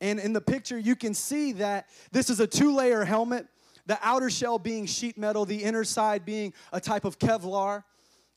And 0.00 0.18
in 0.18 0.32
the 0.32 0.40
picture, 0.40 0.78
you 0.78 0.96
can 0.96 1.14
see 1.14 1.52
that 1.52 1.88
this 2.12 2.30
is 2.30 2.40
a 2.40 2.46
two 2.46 2.74
layer 2.74 3.04
helmet, 3.04 3.46
the 3.86 3.98
outer 4.02 4.30
shell 4.30 4.58
being 4.58 4.86
sheet 4.86 5.16
metal, 5.16 5.44
the 5.44 5.62
inner 5.62 5.84
side 5.84 6.24
being 6.24 6.52
a 6.72 6.80
type 6.80 7.04
of 7.04 7.18
Kevlar. 7.18 7.84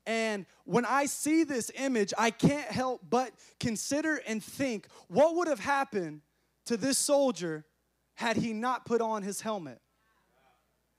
And 0.06 0.46
when 0.64 0.86
I 0.86 1.06
see 1.06 1.44
this 1.44 1.72
image, 1.76 2.14
I 2.18 2.32
can't 2.32 2.70
help 2.70 3.02
but 3.10 3.32
consider 3.60 4.22
and 4.28 4.42
think 4.42 4.88
what 5.08 5.36
would 5.36 5.48
have 5.48 5.60
happened 5.60 6.22
to 6.66 6.78
this 6.78 6.98
soldier 6.98 7.66
had 8.16 8.38
he 8.38 8.54
not 8.54 8.86
put 8.86 9.02
on 9.02 9.24
his 9.24 9.42
helmet. 9.42 9.80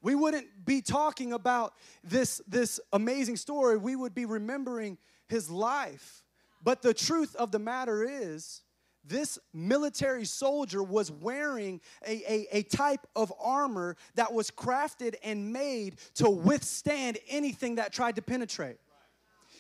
We 0.01 0.15
wouldn't 0.15 0.47
be 0.65 0.81
talking 0.81 1.33
about 1.33 1.75
this, 2.05 2.41
this 2.47 2.79
amazing 2.93 3.37
story. 3.37 3.77
We 3.77 3.97
would 3.97 4.15
be 4.15 4.25
remembering 4.25 4.99
his 5.29 5.51
life. 5.51 6.23
But 6.63 6.83
the 6.83 6.95
truth 6.95 7.37
of 7.37 7.53
the 7.53 7.59
matter 7.59 8.05
is, 8.05 8.63
this 9.05 9.39
military 9.55 10.25
soldier 10.25 10.83
was 10.83 11.11
wearing 11.11 11.81
a, 12.07 12.13
a, 12.31 12.59
a, 12.59 12.63
type 12.65 13.07
of 13.17 13.33
armor 13.41 13.97
that 14.17 14.33
was 14.33 14.51
crafted 14.51 15.15
and 15.25 15.53
made 15.53 15.97
to 16.15 16.29
withstand 16.29 17.17
anything 17.29 17.77
that 17.77 17.93
tried 17.93 18.17
to 18.17 18.23
penetrate. 18.23 18.77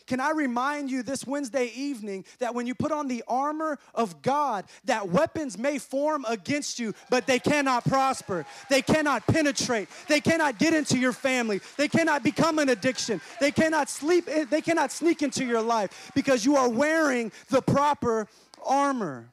Can 0.08 0.20
I 0.20 0.30
remind 0.30 0.90
you 0.90 1.02
this 1.02 1.26
Wednesday 1.26 1.70
evening 1.76 2.24
that 2.38 2.54
when 2.54 2.66
you 2.66 2.74
put 2.74 2.92
on 2.92 3.08
the 3.08 3.22
armor 3.28 3.78
of 3.94 4.22
God, 4.22 4.64
that 4.86 5.10
weapons 5.10 5.58
may 5.58 5.78
form 5.78 6.24
against 6.26 6.78
you, 6.78 6.94
but 7.10 7.26
they 7.26 7.38
cannot 7.38 7.84
prosper. 7.84 8.46
They 8.70 8.80
cannot 8.80 9.26
penetrate. 9.26 9.88
They 10.08 10.20
cannot 10.20 10.58
get 10.58 10.72
into 10.72 10.98
your 10.98 11.12
family. 11.12 11.60
They 11.76 11.88
cannot 11.88 12.22
become 12.22 12.58
an 12.58 12.70
addiction. 12.70 13.20
They 13.38 13.50
cannot 13.50 13.90
sleep 13.90 14.24
eh, 14.28 14.46
they 14.48 14.62
cannot 14.62 14.92
sneak 14.92 15.22
into 15.22 15.44
your 15.44 15.60
life 15.60 16.10
because 16.14 16.42
you 16.42 16.56
are 16.56 16.70
wearing 16.70 17.30
the 17.50 17.60
proper 17.60 18.28
armor. 18.64 19.28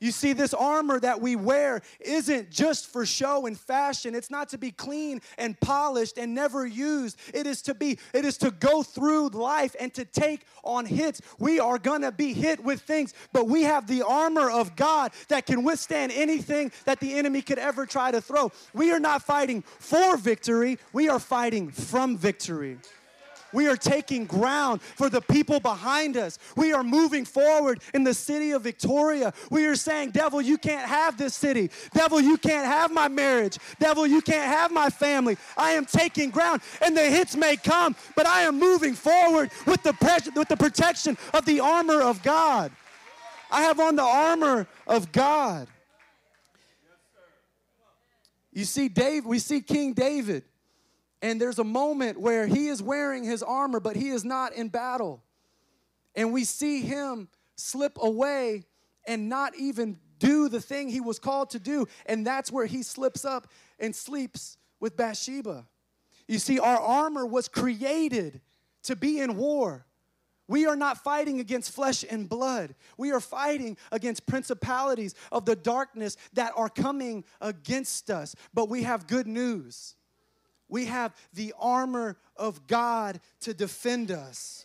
You 0.00 0.12
see, 0.12 0.32
this 0.32 0.54
armor 0.54 1.00
that 1.00 1.20
we 1.20 1.34
wear 1.34 1.82
isn't 1.98 2.50
just 2.50 2.86
for 2.86 3.04
show 3.04 3.46
and 3.46 3.58
fashion. 3.58 4.14
It's 4.14 4.30
not 4.30 4.48
to 4.50 4.58
be 4.58 4.70
clean 4.70 5.20
and 5.36 5.58
polished 5.58 6.18
and 6.18 6.34
never 6.34 6.64
used. 6.64 7.18
It 7.34 7.48
is 7.48 7.62
to 7.62 7.74
be, 7.74 7.98
it 8.12 8.24
is 8.24 8.38
to 8.38 8.52
go 8.52 8.84
through 8.84 9.30
life 9.30 9.74
and 9.80 9.92
to 9.94 10.04
take 10.04 10.46
on 10.62 10.86
hits. 10.86 11.20
We 11.40 11.58
are 11.58 11.78
gonna 11.78 12.12
be 12.12 12.32
hit 12.32 12.62
with 12.62 12.80
things, 12.82 13.12
but 13.32 13.48
we 13.48 13.62
have 13.64 13.88
the 13.88 14.02
armor 14.02 14.50
of 14.50 14.76
God 14.76 15.10
that 15.28 15.46
can 15.46 15.64
withstand 15.64 16.12
anything 16.12 16.70
that 16.84 17.00
the 17.00 17.14
enemy 17.14 17.42
could 17.42 17.58
ever 17.58 17.84
try 17.84 18.12
to 18.12 18.20
throw. 18.20 18.52
We 18.72 18.92
are 18.92 19.00
not 19.00 19.22
fighting 19.22 19.62
for 19.62 20.16
victory, 20.16 20.78
we 20.92 21.08
are 21.08 21.18
fighting 21.18 21.70
from 21.70 22.16
victory. 22.16 22.78
We 23.52 23.68
are 23.68 23.76
taking 23.76 24.26
ground 24.26 24.82
for 24.82 25.08
the 25.08 25.20
people 25.20 25.60
behind 25.60 26.16
us. 26.16 26.38
We 26.56 26.72
are 26.72 26.84
moving 26.84 27.24
forward 27.24 27.80
in 27.94 28.04
the 28.04 28.14
city 28.14 28.50
of 28.52 28.62
Victoria. 28.62 29.32
We 29.50 29.66
are 29.66 29.76
saying, 29.76 30.10
Devil, 30.10 30.40
you 30.40 30.58
can't 30.58 30.86
have 30.86 31.16
this 31.16 31.34
city. 31.34 31.70
Devil, 31.94 32.20
you 32.20 32.36
can't 32.36 32.66
have 32.66 32.92
my 32.92 33.08
marriage. 33.08 33.58
Devil, 33.78 34.06
you 34.06 34.20
can't 34.20 34.46
have 34.46 34.70
my 34.70 34.90
family. 34.90 35.36
I 35.56 35.72
am 35.72 35.86
taking 35.86 36.30
ground, 36.30 36.60
and 36.82 36.96
the 36.96 37.02
hits 37.02 37.36
may 37.36 37.56
come, 37.56 37.96
but 38.14 38.26
I 38.26 38.42
am 38.42 38.58
moving 38.58 38.94
forward 38.94 39.50
with 39.66 39.82
the, 39.82 39.94
with 40.34 40.48
the 40.48 40.56
protection 40.56 41.16
of 41.32 41.44
the 41.44 41.60
armor 41.60 42.02
of 42.02 42.22
God. 42.22 42.70
I 43.50 43.62
have 43.62 43.80
on 43.80 43.96
the 43.96 44.02
armor 44.02 44.66
of 44.86 45.10
God. 45.12 45.68
You 48.52 48.64
see, 48.64 48.88
Dave, 48.88 49.24
we 49.24 49.38
see 49.38 49.60
King 49.60 49.92
David. 49.92 50.42
And 51.20 51.40
there's 51.40 51.58
a 51.58 51.64
moment 51.64 52.20
where 52.20 52.46
he 52.46 52.68
is 52.68 52.82
wearing 52.82 53.24
his 53.24 53.42
armor, 53.42 53.80
but 53.80 53.96
he 53.96 54.10
is 54.10 54.24
not 54.24 54.52
in 54.52 54.68
battle. 54.68 55.22
And 56.14 56.32
we 56.32 56.44
see 56.44 56.80
him 56.82 57.28
slip 57.56 57.98
away 58.00 58.64
and 59.06 59.28
not 59.28 59.56
even 59.56 59.98
do 60.18 60.48
the 60.48 60.60
thing 60.60 60.88
he 60.88 61.00
was 61.00 61.18
called 61.18 61.50
to 61.50 61.58
do. 61.58 61.86
And 62.06 62.26
that's 62.26 62.52
where 62.52 62.66
he 62.66 62.82
slips 62.82 63.24
up 63.24 63.48
and 63.78 63.94
sleeps 63.94 64.56
with 64.80 64.96
Bathsheba. 64.96 65.66
You 66.26 66.38
see, 66.38 66.58
our 66.58 66.78
armor 66.78 67.26
was 67.26 67.48
created 67.48 68.40
to 68.84 68.94
be 68.94 69.20
in 69.20 69.36
war. 69.36 69.86
We 70.46 70.66
are 70.66 70.76
not 70.76 71.04
fighting 71.04 71.40
against 71.40 71.72
flesh 71.72 72.04
and 72.08 72.28
blood. 72.28 72.74
We 72.96 73.12
are 73.12 73.20
fighting 73.20 73.76
against 73.92 74.26
principalities 74.26 75.14
of 75.30 75.44
the 75.44 75.56
darkness 75.56 76.16
that 76.32 76.52
are 76.56 76.70
coming 76.70 77.24
against 77.40 78.10
us. 78.10 78.34
But 78.54 78.68
we 78.68 78.82
have 78.84 79.06
good 79.06 79.26
news. 79.26 79.94
We 80.68 80.86
have 80.86 81.14
the 81.32 81.54
armor 81.58 82.16
of 82.36 82.66
God 82.66 83.20
to 83.40 83.54
defend 83.54 84.10
us. 84.10 84.64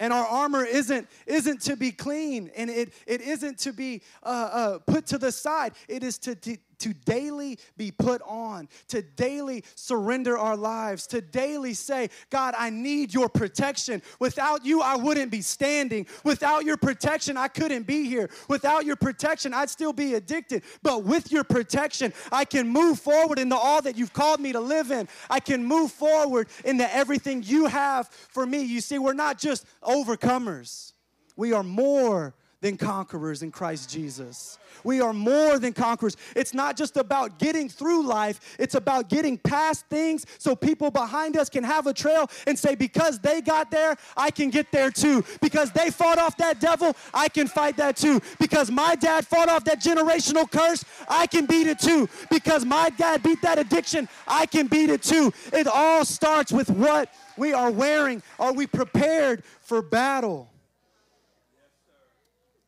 And 0.00 0.12
our 0.12 0.26
armor 0.26 0.64
isn't, 0.64 1.06
isn't 1.26 1.60
to 1.62 1.76
be 1.76 1.92
clean 1.92 2.50
and 2.56 2.68
it, 2.68 2.92
it 3.06 3.20
isn't 3.20 3.58
to 3.58 3.72
be 3.72 4.02
uh, 4.24 4.26
uh, 4.26 4.78
put 4.80 5.06
to 5.06 5.18
the 5.18 5.30
side. 5.30 5.74
It 5.86 6.02
is 6.02 6.18
to, 6.18 6.34
to, 6.34 6.56
to 6.82 6.92
daily 6.92 7.58
be 7.76 7.92
put 7.92 8.20
on, 8.22 8.68
to 8.88 9.02
daily 9.02 9.64
surrender 9.76 10.36
our 10.36 10.56
lives, 10.56 11.06
to 11.06 11.20
daily 11.20 11.74
say, 11.74 12.10
God, 12.28 12.54
I 12.58 12.70
need 12.70 13.14
your 13.14 13.28
protection. 13.28 14.02
Without 14.18 14.64
you, 14.64 14.80
I 14.82 14.96
wouldn't 14.96 15.30
be 15.30 15.42
standing. 15.42 16.06
Without 16.24 16.64
your 16.64 16.76
protection, 16.76 17.36
I 17.36 17.46
couldn't 17.46 17.86
be 17.86 18.08
here. 18.08 18.28
Without 18.48 18.84
your 18.84 18.96
protection, 18.96 19.54
I'd 19.54 19.70
still 19.70 19.92
be 19.92 20.14
addicted. 20.14 20.64
But 20.82 21.04
with 21.04 21.30
your 21.30 21.44
protection, 21.44 22.12
I 22.32 22.44
can 22.44 22.68
move 22.68 22.98
forward 22.98 23.38
into 23.38 23.56
all 23.56 23.80
that 23.82 23.96
you've 23.96 24.12
called 24.12 24.40
me 24.40 24.50
to 24.50 24.60
live 24.60 24.90
in. 24.90 25.08
I 25.30 25.38
can 25.38 25.64
move 25.64 25.92
forward 25.92 26.48
into 26.64 26.92
everything 26.92 27.44
you 27.44 27.66
have 27.66 28.08
for 28.08 28.44
me. 28.44 28.62
You 28.62 28.80
see, 28.80 28.98
we're 28.98 29.12
not 29.12 29.38
just 29.38 29.64
overcomers, 29.82 30.92
we 31.36 31.52
are 31.52 31.62
more 31.62 32.34
than 32.62 32.76
conquerors 32.76 33.42
in 33.42 33.50
Christ 33.50 33.90
Jesus. 33.90 34.56
We 34.84 35.00
are 35.00 35.12
more 35.12 35.58
than 35.58 35.72
conquerors. 35.72 36.16
It's 36.34 36.54
not 36.54 36.76
just 36.76 36.96
about 36.96 37.38
getting 37.40 37.68
through 37.68 38.06
life, 38.06 38.56
it's 38.58 38.76
about 38.76 39.08
getting 39.08 39.36
past 39.36 39.84
things 39.86 40.24
so 40.38 40.54
people 40.54 40.90
behind 40.90 41.36
us 41.36 41.50
can 41.50 41.64
have 41.64 41.88
a 41.88 41.92
trail 41.92 42.30
and 42.46 42.56
say, 42.56 42.76
because 42.76 43.18
they 43.18 43.40
got 43.40 43.70
there, 43.70 43.96
I 44.16 44.30
can 44.30 44.48
get 44.48 44.70
there 44.70 44.90
too. 44.90 45.24
Because 45.40 45.72
they 45.72 45.90
fought 45.90 46.18
off 46.18 46.36
that 46.36 46.60
devil, 46.60 46.96
I 47.12 47.28
can 47.28 47.48
fight 47.48 47.76
that 47.78 47.96
too. 47.96 48.20
Because 48.38 48.70
my 48.70 48.94
dad 48.94 49.26
fought 49.26 49.48
off 49.48 49.64
that 49.64 49.80
generational 49.80 50.48
curse, 50.48 50.84
I 51.08 51.26
can 51.26 51.46
beat 51.46 51.66
it 51.66 51.80
too. 51.80 52.08
Because 52.30 52.64
my 52.64 52.90
dad 52.90 53.24
beat 53.24 53.42
that 53.42 53.58
addiction, 53.58 54.08
I 54.28 54.46
can 54.46 54.68
beat 54.68 54.88
it 54.88 55.02
too. 55.02 55.32
It 55.52 55.66
all 55.66 56.04
starts 56.04 56.52
with 56.52 56.70
what 56.70 57.12
we 57.36 57.52
are 57.52 57.72
wearing. 57.72 58.22
Are 58.38 58.52
we 58.52 58.68
prepared 58.68 59.42
for 59.60 59.82
battle? 59.82 60.51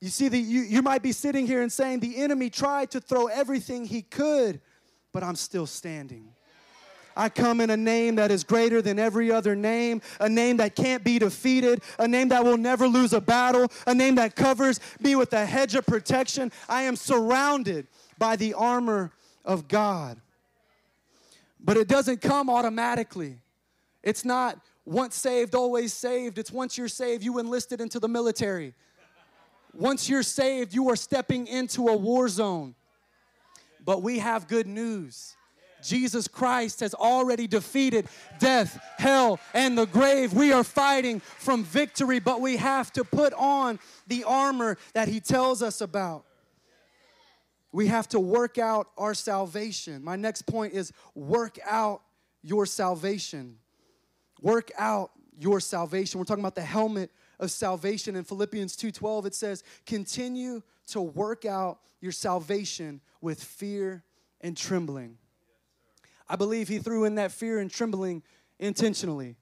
You 0.04 0.10
see, 0.10 0.28
the, 0.28 0.38
you, 0.38 0.60
you 0.60 0.82
might 0.82 1.02
be 1.02 1.12
sitting 1.12 1.46
here 1.46 1.62
and 1.62 1.72
saying, 1.72 2.00
The 2.00 2.18
enemy 2.18 2.50
tried 2.50 2.90
to 2.90 3.00
throw 3.00 3.28
everything 3.28 3.86
he 3.86 4.02
could, 4.02 4.60
but 5.14 5.22
I'm 5.22 5.34
still 5.34 5.64
standing. 5.64 6.28
I 7.16 7.30
come 7.30 7.58
in 7.62 7.70
a 7.70 7.76
name 7.78 8.16
that 8.16 8.30
is 8.30 8.44
greater 8.44 8.82
than 8.82 8.98
every 8.98 9.32
other 9.32 9.56
name, 9.56 10.02
a 10.20 10.28
name 10.28 10.58
that 10.58 10.76
can't 10.76 11.02
be 11.02 11.18
defeated, 11.18 11.82
a 11.98 12.06
name 12.06 12.28
that 12.28 12.44
will 12.44 12.58
never 12.58 12.86
lose 12.86 13.14
a 13.14 13.20
battle, 13.20 13.72
a 13.86 13.94
name 13.94 14.16
that 14.16 14.36
covers 14.36 14.78
me 15.00 15.16
with 15.16 15.32
a 15.32 15.46
hedge 15.46 15.74
of 15.74 15.86
protection. 15.86 16.52
I 16.68 16.82
am 16.82 16.96
surrounded 16.96 17.86
by 18.18 18.36
the 18.36 18.52
armor 18.52 19.10
of 19.42 19.68
God. 19.68 20.20
But 21.58 21.78
it 21.78 21.88
doesn't 21.88 22.20
come 22.20 22.50
automatically. 22.50 23.38
It's 24.02 24.22
not 24.22 24.58
once 24.84 25.14
saved, 25.14 25.54
always 25.54 25.94
saved. 25.94 26.38
It's 26.38 26.52
once 26.52 26.76
you're 26.76 26.88
saved, 26.88 27.24
you 27.24 27.38
enlisted 27.38 27.80
into 27.80 27.98
the 27.98 28.08
military. 28.08 28.74
Once 29.76 30.08
you're 30.08 30.22
saved, 30.22 30.74
you 30.74 30.88
are 30.88 30.96
stepping 30.96 31.46
into 31.46 31.88
a 31.88 31.96
war 31.96 32.28
zone. 32.28 32.74
But 33.84 34.02
we 34.02 34.18
have 34.18 34.48
good 34.48 34.66
news. 34.66 35.36
Jesus 35.82 36.26
Christ 36.26 36.80
has 36.80 36.94
already 36.94 37.46
defeated 37.46 38.08
death, 38.38 38.82
hell, 38.96 39.38
and 39.52 39.76
the 39.76 39.84
grave. 39.84 40.32
We 40.32 40.52
are 40.52 40.64
fighting 40.64 41.20
from 41.20 41.62
victory, 41.62 42.20
but 42.20 42.40
we 42.40 42.56
have 42.56 42.90
to 42.94 43.04
put 43.04 43.34
on 43.34 43.78
the 44.06 44.24
armor 44.24 44.78
that 44.94 45.08
He 45.08 45.20
tells 45.20 45.62
us 45.62 45.82
about. 45.82 46.24
We 47.70 47.88
have 47.88 48.08
to 48.10 48.20
work 48.20 48.56
out 48.56 48.88
our 48.96 49.14
salvation. 49.14 50.02
My 50.02 50.16
next 50.16 50.42
point 50.42 50.72
is 50.72 50.92
work 51.14 51.58
out 51.66 52.02
your 52.42 52.66
salvation. 52.66 53.56
Work 54.40 54.70
out 54.78 55.10
your 55.38 55.60
salvation. 55.60 56.18
We're 56.18 56.24
talking 56.24 56.44
about 56.44 56.54
the 56.54 56.62
helmet 56.62 57.10
of 57.38 57.50
salvation. 57.50 58.16
In 58.16 58.24
Philippians 58.24 58.76
2:12 58.76 59.26
it 59.26 59.34
says, 59.34 59.62
"Continue 59.86 60.62
to 60.86 61.00
work 61.00 61.44
out 61.44 61.80
your 62.00 62.12
salvation 62.12 63.00
with 63.20 63.42
fear 63.42 64.04
and 64.40 64.56
trembling." 64.56 65.18
I 66.28 66.36
believe 66.36 66.68
he 66.68 66.78
threw 66.78 67.04
in 67.04 67.16
that 67.16 67.32
fear 67.32 67.58
and 67.58 67.70
trembling 67.70 68.22
intentionally. 68.58 69.36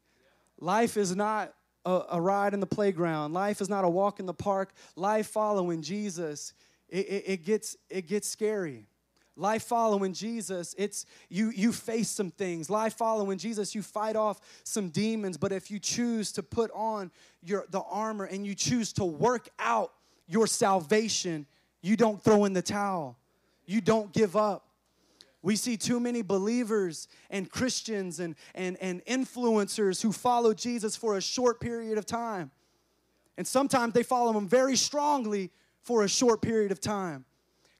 Life 0.58 0.96
is 0.96 1.14
not 1.14 1.54
a, 1.84 2.02
a, 2.10 2.20
ride 2.20 2.54
in 2.54 2.60
the 2.60 2.66
playground. 2.66 3.32
Life 3.32 3.60
is 3.60 3.68
not 3.68 3.84
a 3.84 3.88
walk 3.88 4.20
in 4.20 4.26
the 4.26 4.34
park. 4.34 4.72
Life 4.96 5.28
following 5.28 5.82
Jesus, 5.82 6.54
it, 6.88 7.06
it, 7.06 7.24
it 7.26 7.44
gets 7.44 7.76
it 7.88 8.06
gets 8.06 8.28
scary. 8.28 8.86
Life 9.34 9.62
following 9.62 10.12
Jesus, 10.12 10.74
it's 10.76 11.06
you 11.30 11.50
you 11.50 11.72
face 11.72 12.10
some 12.10 12.30
things. 12.30 12.68
Life 12.68 12.94
following 12.94 13.38
Jesus, 13.38 13.74
you 13.74 13.82
fight 13.82 14.14
off 14.14 14.40
some 14.62 14.90
demons, 14.90 15.38
but 15.38 15.52
if 15.52 15.70
you 15.70 15.78
choose 15.78 16.32
to 16.32 16.42
put 16.42 16.70
on 16.74 17.10
your 17.42 17.64
the 17.70 17.80
armor 17.80 18.24
and 18.24 18.46
you 18.46 18.54
choose 18.54 18.92
to 18.94 19.04
work 19.04 19.48
out 19.58 19.92
your 20.28 20.46
salvation, 20.46 21.46
you 21.80 21.96
don't 21.96 22.22
throw 22.22 22.44
in 22.44 22.52
the 22.52 22.62
towel. 22.62 23.16
You 23.64 23.80
don't 23.80 24.12
give 24.12 24.36
up. 24.36 24.66
We 25.42 25.56
see 25.56 25.76
too 25.76 25.98
many 25.98 26.22
believers 26.22 27.08
and 27.28 27.50
Christians 27.50 28.20
and, 28.20 28.36
and, 28.54 28.76
and 28.80 29.04
influencers 29.06 30.00
who 30.00 30.12
follow 30.12 30.54
Jesus 30.54 30.94
for 30.94 31.16
a 31.16 31.20
short 31.20 31.60
period 31.60 31.98
of 31.98 32.06
time. 32.06 32.52
And 33.36 33.46
sometimes 33.46 33.92
they 33.94 34.04
follow 34.04 34.32
him 34.36 34.46
very 34.46 34.76
strongly 34.76 35.50
for 35.80 36.04
a 36.04 36.08
short 36.08 36.42
period 36.42 36.70
of 36.70 36.80
time. 36.80 37.24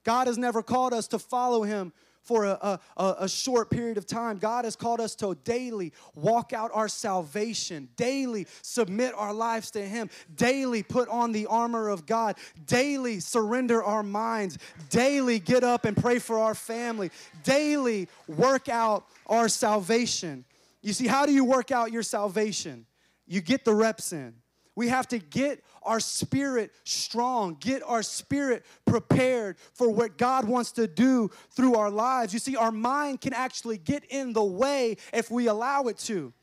God 0.03 0.27
has 0.27 0.37
never 0.37 0.61
called 0.61 0.93
us 0.93 1.07
to 1.09 1.19
follow 1.19 1.63
Him 1.63 1.93
for 2.23 2.45
a, 2.45 2.79
a, 2.95 3.15
a, 3.19 3.29
short 3.29 3.69
period 3.69 3.97
of 3.97 4.05
time. 4.05 4.37
God 4.37 4.63
has 4.63 4.75
called 4.77 5.01
us 5.01 5.13
to 5.15 5.35
daily 5.43 5.91
walk 6.15 6.53
out 6.53 6.71
our 6.73 6.87
salvation, 6.87 7.89
daily 7.97 8.47
submit 8.61 9.13
our 9.15 9.33
lives 9.33 9.71
to 9.71 9.85
Him, 9.85 10.09
daily 10.33 10.83
put 10.83 11.09
on 11.09 11.33
the 11.33 11.45
armor 11.47 11.89
of 11.89 12.05
God, 12.05 12.37
daily 12.65 13.19
surrender 13.19 13.83
our 13.83 14.03
minds, 14.03 14.57
daily 14.89 15.37
get 15.37 15.63
up 15.63 15.83
and 15.83 15.97
pray 15.97 16.17
for 16.19 16.39
our 16.39 16.55
family, 16.55 17.11
daily 17.43 18.07
work 18.27 18.69
out 18.69 19.05
our 19.27 19.49
salvation. 19.49 20.45
You 20.81 20.93
see, 20.93 21.07
how 21.07 21.25
do 21.25 21.33
you 21.33 21.43
work 21.43 21.71
out 21.71 21.91
your 21.91 22.03
salvation? 22.03 22.85
You 23.27 23.41
get 23.41 23.65
the 23.65 23.73
reps 23.73 24.13
in. 24.13 24.35
We 24.75 24.87
have 24.87 25.07
to 25.09 25.19
get 25.19 25.63
our 25.83 25.99
spirit 25.99 26.71
strong, 26.83 27.57
get 27.59 27.83
our 27.83 28.01
spirit 28.03 28.65
prepared 28.85 29.57
for 29.73 29.89
what 29.89 30.17
God 30.17 30.45
wants 30.45 30.71
to 30.73 30.87
do 30.87 31.29
through 31.51 31.75
our 31.75 31.91
lives. 31.91 32.33
You 32.33 32.39
see, 32.39 32.55
our 32.55 32.71
mind 32.71 33.21
can 33.21 33.33
actually 33.33 33.77
get 33.77 34.03
in 34.05 34.33
the 34.33 34.43
way 34.43 34.97
if 35.11 35.29
we 35.29 35.47
allow 35.47 35.83
it 35.83 35.97
to. 35.99 36.33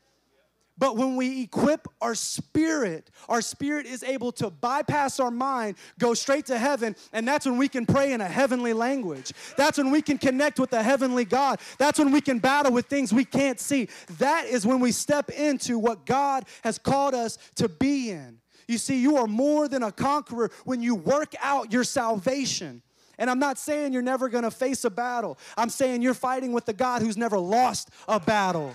But 0.77 0.97
when 0.97 1.15
we 1.15 1.43
equip 1.43 1.87
our 2.01 2.15
spirit, 2.15 3.11
our 3.29 3.41
spirit 3.41 3.85
is 3.85 4.03
able 4.03 4.31
to 4.33 4.49
bypass 4.49 5.19
our 5.19 5.29
mind, 5.29 5.75
go 5.99 6.13
straight 6.13 6.47
to 6.47 6.57
heaven, 6.57 6.95
and 7.13 7.27
that's 7.27 7.45
when 7.45 7.57
we 7.57 7.67
can 7.67 7.85
pray 7.85 8.13
in 8.13 8.21
a 8.21 8.27
heavenly 8.27 8.73
language. 8.73 9.31
That's 9.57 9.77
when 9.77 9.91
we 9.91 10.01
can 10.01 10.17
connect 10.17 10.59
with 10.59 10.71
the 10.71 10.81
heavenly 10.81 11.25
God. 11.25 11.59
That's 11.77 11.99
when 11.99 12.11
we 12.11 12.21
can 12.21 12.39
battle 12.39 12.71
with 12.71 12.87
things 12.87 13.13
we 13.13 13.25
can't 13.25 13.59
see. 13.59 13.89
That 14.17 14.45
is 14.45 14.65
when 14.65 14.79
we 14.79 14.91
step 14.91 15.29
into 15.29 15.77
what 15.77 16.05
God 16.05 16.45
has 16.63 16.77
called 16.77 17.13
us 17.13 17.37
to 17.55 17.69
be 17.69 18.09
in. 18.09 18.39
You 18.67 18.77
see, 18.77 18.99
you 18.99 19.17
are 19.17 19.27
more 19.27 19.67
than 19.67 19.83
a 19.83 19.91
conqueror 19.91 20.49
when 20.63 20.81
you 20.81 20.95
work 20.95 21.35
out 21.41 21.73
your 21.73 21.83
salvation. 21.83 22.81
And 23.19 23.29
I'm 23.29 23.39
not 23.39 23.59
saying 23.59 23.93
you're 23.93 24.01
never 24.01 24.29
gonna 24.29 24.49
face 24.49 24.83
a 24.83 24.89
battle, 24.89 25.37
I'm 25.57 25.69
saying 25.69 26.01
you're 26.01 26.13
fighting 26.13 26.53
with 26.53 26.65
the 26.65 26.73
God 26.73 27.01
who's 27.01 27.17
never 27.17 27.37
lost 27.37 27.89
a 28.07 28.19
battle. 28.19 28.73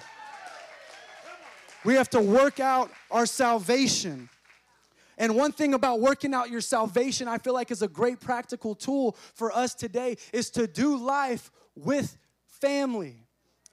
We 1.86 1.94
have 1.94 2.10
to 2.10 2.20
work 2.20 2.58
out 2.58 2.90
our 3.12 3.26
salvation. 3.26 4.28
And 5.18 5.36
one 5.36 5.52
thing 5.52 5.72
about 5.72 6.00
working 6.00 6.34
out 6.34 6.50
your 6.50 6.60
salvation, 6.60 7.28
I 7.28 7.38
feel 7.38 7.54
like 7.54 7.70
is 7.70 7.80
a 7.80 7.86
great 7.86 8.18
practical 8.18 8.74
tool 8.74 9.16
for 9.34 9.52
us 9.52 9.72
today, 9.72 10.16
is 10.32 10.50
to 10.50 10.66
do 10.66 10.96
life 10.96 11.52
with 11.76 12.18
family. 12.44 13.22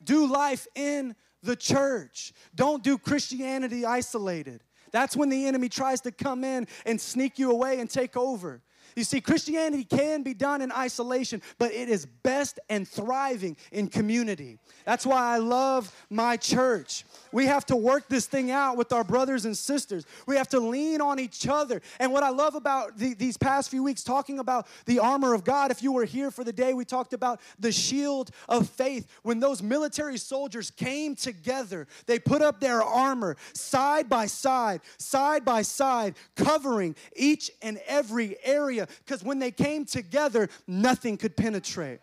Do 0.04 0.28
life 0.28 0.68
in 0.76 1.16
the 1.42 1.56
church. 1.56 2.34
Don't 2.54 2.84
do 2.84 3.00
Christianity 3.00 3.84
isolated. 3.84 4.62
That's 4.92 5.18
when 5.18 5.30
the 5.30 5.48
enemy 5.48 5.68
tries 5.68 6.00
to 6.02 6.12
come 6.12 6.44
in 6.44 6.68
and 6.86 7.02
sneak 7.02 7.40
you 7.40 7.50
away 7.50 7.80
and 7.80 7.90
take 7.90 8.16
over. 8.16 8.62
You 8.96 9.04
see, 9.04 9.22
Christianity 9.22 9.84
can 9.84 10.24
be 10.24 10.34
done 10.34 10.62
in 10.62 10.72
isolation, 10.72 11.42
but 11.58 11.72
it 11.72 11.90
is 11.90 12.06
best 12.06 12.60
and 12.70 12.88
thriving 12.88 13.58
in 13.72 13.88
community. 13.88 14.60
That's 14.86 15.06
why 15.06 15.34
I 15.34 15.38
love 15.38 15.94
my 16.10 16.38
church. 16.38 17.06
We 17.32 17.48
have 17.48 17.66
to 17.68 17.76
work 17.76 18.08
this 18.10 18.26
thing 18.26 18.52
out 18.52 18.78
with 18.78 18.94
our 18.94 19.04
brothers 19.04 19.46
and 19.46 19.58
sisters. 19.58 20.06
We 20.28 20.36
have 20.36 20.50
to 20.50 20.60
lean 20.60 21.02
on 21.02 21.20
each 21.20 21.48
other. 21.48 21.82
And 22.00 22.12
what 22.14 22.24
I 22.24 22.30
love 22.30 22.56
about 22.56 22.98
the, 22.98 23.14
these 23.14 23.38
past 23.38 23.70
few 23.70 23.84
weeks, 23.84 24.04
talking 24.04 24.40
about 24.40 24.68
the 24.86 25.00
armor 25.00 25.34
of 25.34 25.44
God, 25.44 25.72
if 25.72 25.82
you 25.82 25.92
were 25.92 26.06
here 26.06 26.30
for 26.32 26.44
the 26.44 26.54
day, 26.54 26.74
we 26.74 26.86
talked 26.86 27.14
about 27.14 27.42
the 27.60 27.72
shield 27.72 28.30
of 28.48 28.70
faith. 28.70 29.08
When 29.24 29.40
those 29.40 29.64
military 29.64 30.18
soldiers 30.18 30.70
came 30.70 31.16
together, 31.16 31.88
they 32.06 32.20
put 32.20 32.42
up 32.42 32.60
their 32.60 32.84
armor 32.84 33.38
side 33.54 34.10
by 34.10 34.28
side, 34.28 34.82
side 34.98 35.44
by 35.44 35.62
side, 35.62 36.16
covering 36.36 36.96
each 37.16 37.50
and 37.62 37.80
every 37.88 38.38
area. 38.44 38.83
Because 39.06 39.24
when 39.24 39.40
they 39.40 39.52
came 39.52 39.86
together, 39.86 40.50
nothing 40.68 41.18
could 41.18 41.36
penetrate. 41.36 42.00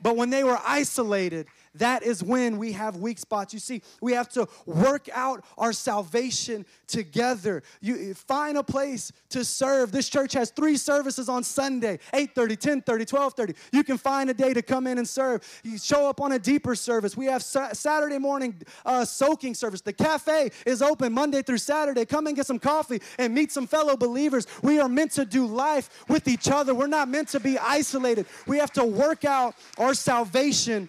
But 0.00 0.16
when 0.16 0.30
they 0.30 0.44
were 0.44 0.58
isolated, 0.64 1.48
that 1.78 2.02
is 2.02 2.22
when 2.22 2.58
we 2.58 2.72
have 2.72 2.96
weak 2.96 3.18
spots. 3.18 3.52
You 3.52 3.60
see, 3.60 3.82
we 4.00 4.12
have 4.12 4.28
to 4.30 4.48
work 4.66 5.08
out 5.12 5.44
our 5.56 5.72
salvation 5.72 6.66
together. 6.86 7.62
You 7.80 8.14
find 8.14 8.56
a 8.58 8.62
place 8.62 9.12
to 9.30 9.44
serve. 9.44 9.92
This 9.92 10.08
church 10.08 10.32
has 10.34 10.50
three 10.50 10.76
services 10.76 11.28
on 11.28 11.44
Sunday, 11.44 11.98
8:30, 12.12 12.56
10:30, 12.56 13.06
12:30. 13.06 13.54
You 13.72 13.84
can 13.84 13.98
find 13.98 14.30
a 14.30 14.34
day 14.34 14.54
to 14.54 14.62
come 14.62 14.86
in 14.86 14.98
and 14.98 15.08
serve. 15.08 15.42
You 15.62 15.78
show 15.78 16.08
up 16.08 16.20
on 16.20 16.32
a 16.32 16.38
deeper 16.38 16.74
service. 16.74 17.16
We 17.16 17.26
have 17.26 17.42
Saturday 17.42 18.18
morning 18.18 18.60
uh, 18.84 19.04
soaking 19.04 19.54
service. 19.54 19.80
The 19.80 19.92
cafe 19.92 20.50
is 20.66 20.82
open 20.82 21.12
Monday 21.12 21.42
through 21.42 21.58
Saturday. 21.58 22.04
Come 22.04 22.26
and 22.26 22.36
get 22.36 22.46
some 22.46 22.58
coffee 22.58 23.00
and 23.18 23.34
meet 23.34 23.52
some 23.52 23.66
fellow 23.66 23.96
believers. 23.96 24.46
We 24.62 24.80
are 24.80 24.88
meant 24.88 25.12
to 25.12 25.24
do 25.24 25.46
life 25.46 26.04
with 26.08 26.28
each 26.28 26.50
other. 26.50 26.74
We're 26.74 26.86
not 26.86 27.08
meant 27.08 27.28
to 27.28 27.40
be 27.40 27.58
isolated. 27.58 28.26
We 28.46 28.58
have 28.58 28.72
to 28.72 28.84
work 28.84 29.24
out 29.24 29.54
our 29.78 29.94
salvation 29.94 30.88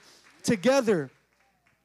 together. 0.50 1.12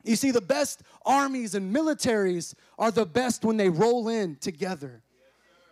You 0.04 0.16
see, 0.16 0.30
the 0.30 0.40
best 0.40 0.82
armies 1.04 1.54
and 1.54 1.74
militaries 1.74 2.54
are 2.78 2.90
the 2.90 3.04
best 3.04 3.44
when 3.44 3.58
they 3.58 3.68
roll 3.68 4.08
in 4.08 4.36
together. 4.36 5.02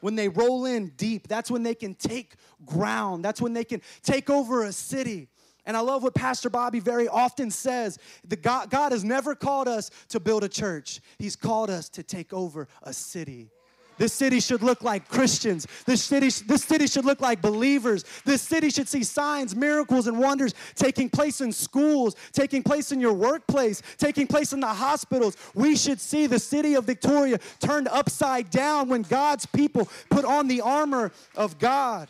when 0.00 0.16
they 0.16 0.28
roll 0.28 0.66
in 0.66 0.88
deep, 0.96 1.28
that's 1.28 1.48
when 1.48 1.62
they 1.62 1.76
can 1.76 1.94
take 1.94 2.34
ground. 2.66 3.24
That's 3.24 3.40
when 3.40 3.52
they 3.52 3.62
can 3.62 3.80
take 4.02 4.28
over 4.28 4.64
a 4.64 4.72
city. 4.72 5.28
And 5.64 5.76
I 5.76 5.80
love 5.80 6.02
what 6.02 6.12
Pastor 6.12 6.50
Bobby 6.50 6.80
very 6.80 7.06
often 7.06 7.52
says. 7.52 7.98
The 8.26 8.34
God, 8.34 8.68
God 8.68 8.90
has 8.90 9.04
never 9.04 9.36
called 9.36 9.68
us 9.68 9.90
to 10.08 10.18
build 10.18 10.42
a 10.42 10.48
church, 10.48 11.00
He's 11.18 11.36
called 11.36 11.70
us 11.70 11.88
to 11.90 12.02
take 12.02 12.32
over 12.32 12.66
a 12.82 12.92
city. 12.92 13.50
This 13.98 14.12
city 14.12 14.40
should 14.40 14.62
look 14.62 14.82
like 14.82 15.08
Christians. 15.08 15.66
This 15.86 16.02
city, 16.02 16.28
this 16.46 16.64
city 16.64 16.86
should 16.86 17.04
look 17.04 17.20
like 17.20 17.40
believers. 17.40 18.04
This 18.24 18.42
city 18.42 18.70
should 18.70 18.88
see 18.88 19.04
signs, 19.04 19.54
miracles, 19.54 20.06
and 20.06 20.18
wonders 20.18 20.54
taking 20.74 21.08
place 21.08 21.40
in 21.40 21.52
schools, 21.52 22.16
taking 22.32 22.62
place 22.62 22.92
in 22.92 23.00
your 23.00 23.12
workplace, 23.12 23.82
taking 23.98 24.26
place 24.26 24.52
in 24.52 24.60
the 24.60 24.66
hospitals. 24.66 25.36
We 25.54 25.76
should 25.76 26.00
see 26.00 26.26
the 26.26 26.38
city 26.38 26.74
of 26.74 26.84
Victoria 26.84 27.38
turned 27.60 27.88
upside 27.88 28.50
down 28.50 28.88
when 28.88 29.02
God's 29.02 29.46
people 29.46 29.88
put 30.10 30.24
on 30.24 30.48
the 30.48 30.60
armor 30.60 31.12
of 31.36 31.58
God. 31.58 32.08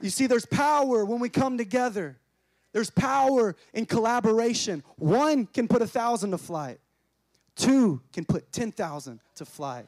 You 0.00 0.10
see, 0.10 0.26
there's 0.26 0.46
power 0.46 1.04
when 1.04 1.20
we 1.20 1.28
come 1.28 1.58
together. 1.58 2.16
There's 2.72 2.90
power 2.90 3.56
in 3.74 3.86
collaboration. 3.86 4.82
One 4.96 5.46
can 5.46 5.68
put 5.68 5.82
a 5.82 5.86
thousand 5.86 6.30
to 6.30 6.38
flight. 6.38 6.78
Two 7.56 8.00
can 8.12 8.24
put 8.24 8.52
10,000 8.52 9.20
to 9.34 9.44
flight. 9.44 9.86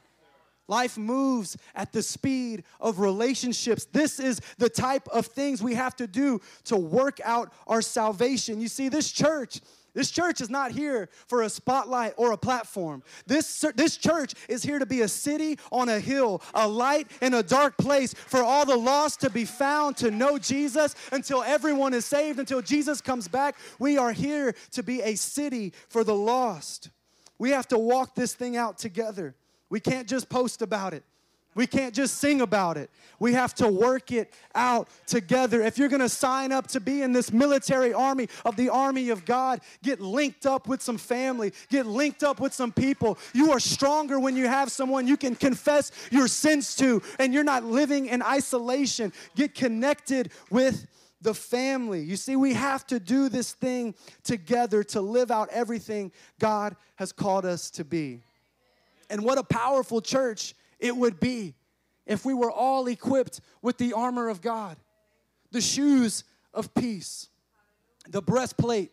Life 0.67 0.97
moves 0.97 1.57
at 1.75 1.91
the 1.91 2.01
speed 2.01 2.63
of 2.79 2.99
relationships. 2.99 3.85
This 3.85 4.19
is 4.19 4.39
the 4.57 4.69
type 4.69 5.07
of 5.09 5.25
things 5.25 5.61
we 5.61 5.73
have 5.73 5.95
to 5.97 6.07
do 6.07 6.39
to 6.65 6.77
work 6.77 7.19
out 7.25 7.51
our 7.67 7.81
salvation. 7.81 8.61
You 8.61 8.69
see, 8.69 8.87
this 8.87 9.11
church, 9.11 9.59
this 9.93 10.09
church 10.09 10.39
is 10.39 10.49
not 10.49 10.71
here 10.71 11.09
for 11.27 11.41
a 11.41 11.49
spotlight 11.49 12.13
or 12.15 12.31
a 12.31 12.37
platform. 12.37 13.03
This, 13.27 13.65
this 13.75 13.97
church 13.97 14.35
is 14.47 14.63
here 14.63 14.79
to 14.79 14.85
be 14.85 15.01
a 15.01 15.07
city 15.09 15.59
on 15.69 15.89
a 15.89 15.99
hill, 15.99 16.41
a 16.53 16.65
light 16.65 17.07
in 17.21 17.33
a 17.33 17.43
dark 17.43 17.77
place 17.77 18.13
for 18.13 18.41
all 18.41 18.65
the 18.65 18.77
lost 18.77 19.19
to 19.21 19.29
be 19.29 19.43
found, 19.43 19.97
to 19.97 20.11
know 20.11 20.37
Jesus 20.37 20.95
until 21.11 21.43
everyone 21.43 21.93
is 21.93 22.05
saved, 22.05 22.39
until 22.39 22.61
Jesus 22.61 23.01
comes 23.01 23.27
back. 23.27 23.57
We 23.79 23.97
are 23.97 24.13
here 24.13 24.55
to 24.71 24.81
be 24.81 25.01
a 25.01 25.15
city 25.15 25.73
for 25.89 26.05
the 26.05 26.15
lost. 26.15 26.89
We 27.37 27.49
have 27.49 27.67
to 27.67 27.77
walk 27.77 28.15
this 28.15 28.33
thing 28.33 28.55
out 28.55 28.77
together. 28.77 29.35
We 29.73 29.79
can't 29.79 30.07
just 30.07 30.29
post 30.29 30.61
about 30.61 30.93
it. 30.93 31.03
We 31.55 31.65
can't 31.65 31.95
just 31.95 32.17
sing 32.17 32.41
about 32.41 32.77
it. 32.77 32.91
We 33.17 33.33
have 33.33 33.55
to 33.55 33.67
work 33.67 34.11
it 34.11 34.31
out 34.53 34.87
together. 35.07 35.63
If 35.63 35.79
you're 35.79 35.89
going 35.89 35.99
to 35.99 36.09
sign 36.09 36.51
up 36.51 36.67
to 36.67 36.79
be 36.79 37.01
in 37.01 37.11
this 37.11 37.33
military 37.33 37.91
army 37.91 38.29
of 38.45 38.55
the 38.55 38.69
army 38.69 39.09
of 39.09 39.25
God, 39.25 39.61
get 39.81 39.99
linked 39.99 40.45
up 40.45 40.67
with 40.67 40.83
some 40.83 40.99
family, 40.99 41.53
get 41.69 41.87
linked 41.87 42.23
up 42.23 42.39
with 42.39 42.53
some 42.53 42.71
people. 42.71 43.17
You 43.33 43.51
are 43.51 43.59
stronger 43.59 44.19
when 44.19 44.37
you 44.37 44.47
have 44.47 44.71
someone 44.71 45.07
you 45.07 45.17
can 45.17 45.35
confess 45.35 45.91
your 46.11 46.27
sins 46.27 46.75
to 46.75 47.01
and 47.17 47.33
you're 47.33 47.43
not 47.43 47.63
living 47.63 48.05
in 48.05 48.21
isolation. 48.21 49.11
Get 49.35 49.55
connected 49.55 50.33
with 50.51 50.85
the 51.19 51.33
family. 51.33 52.03
You 52.03 52.15
see, 52.15 52.35
we 52.35 52.53
have 52.53 52.85
to 52.87 52.99
do 52.99 53.27
this 53.27 53.53
thing 53.53 53.95
together 54.23 54.83
to 54.83 55.01
live 55.01 55.31
out 55.31 55.49
everything 55.49 56.11
God 56.37 56.75
has 56.97 57.11
called 57.11 57.43
us 57.43 57.71
to 57.71 57.83
be. 57.83 58.21
And 59.09 59.23
what 59.23 59.37
a 59.37 59.43
powerful 59.43 60.01
church 60.01 60.55
it 60.79 60.95
would 60.95 61.19
be 61.19 61.55
if 62.05 62.25
we 62.25 62.33
were 62.33 62.51
all 62.51 62.87
equipped 62.87 63.39
with 63.61 63.77
the 63.77 63.93
armor 63.93 64.29
of 64.29 64.41
God, 64.41 64.77
the 65.51 65.61
shoes 65.61 66.23
of 66.53 66.73
peace, 66.73 67.29
the 68.09 68.21
breastplate 68.21 68.91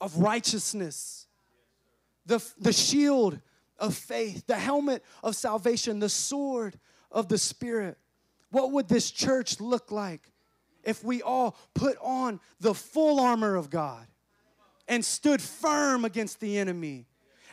of 0.00 0.16
righteousness, 0.18 1.26
the, 2.26 2.44
the 2.58 2.72
shield 2.72 3.40
of 3.78 3.94
faith, 3.94 4.46
the 4.46 4.58
helmet 4.58 5.04
of 5.22 5.36
salvation, 5.36 5.98
the 5.98 6.08
sword 6.08 6.78
of 7.10 7.28
the 7.28 7.38
Spirit. 7.38 7.96
What 8.50 8.72
would 8.72 8.88
this 8.88 9.10
church 9.10 9.60
look 9.60 9.90
like 9.90 10.30
if 10.82 11.04
we 11.04 11.22
all 11.22 11.56
put 11.74 11.96
on 12.00 12.40
the 12.60 12.74
full 12.74 13.20
armor 13.20 13.56
of 13.56 13.70
God 13.70 14.06
and 14.88 15.04
stood 15.04 15.40
firm 15.40 16.04
against 16.04 16.40
the 16.40 16.58
enemy? 16.58 17.06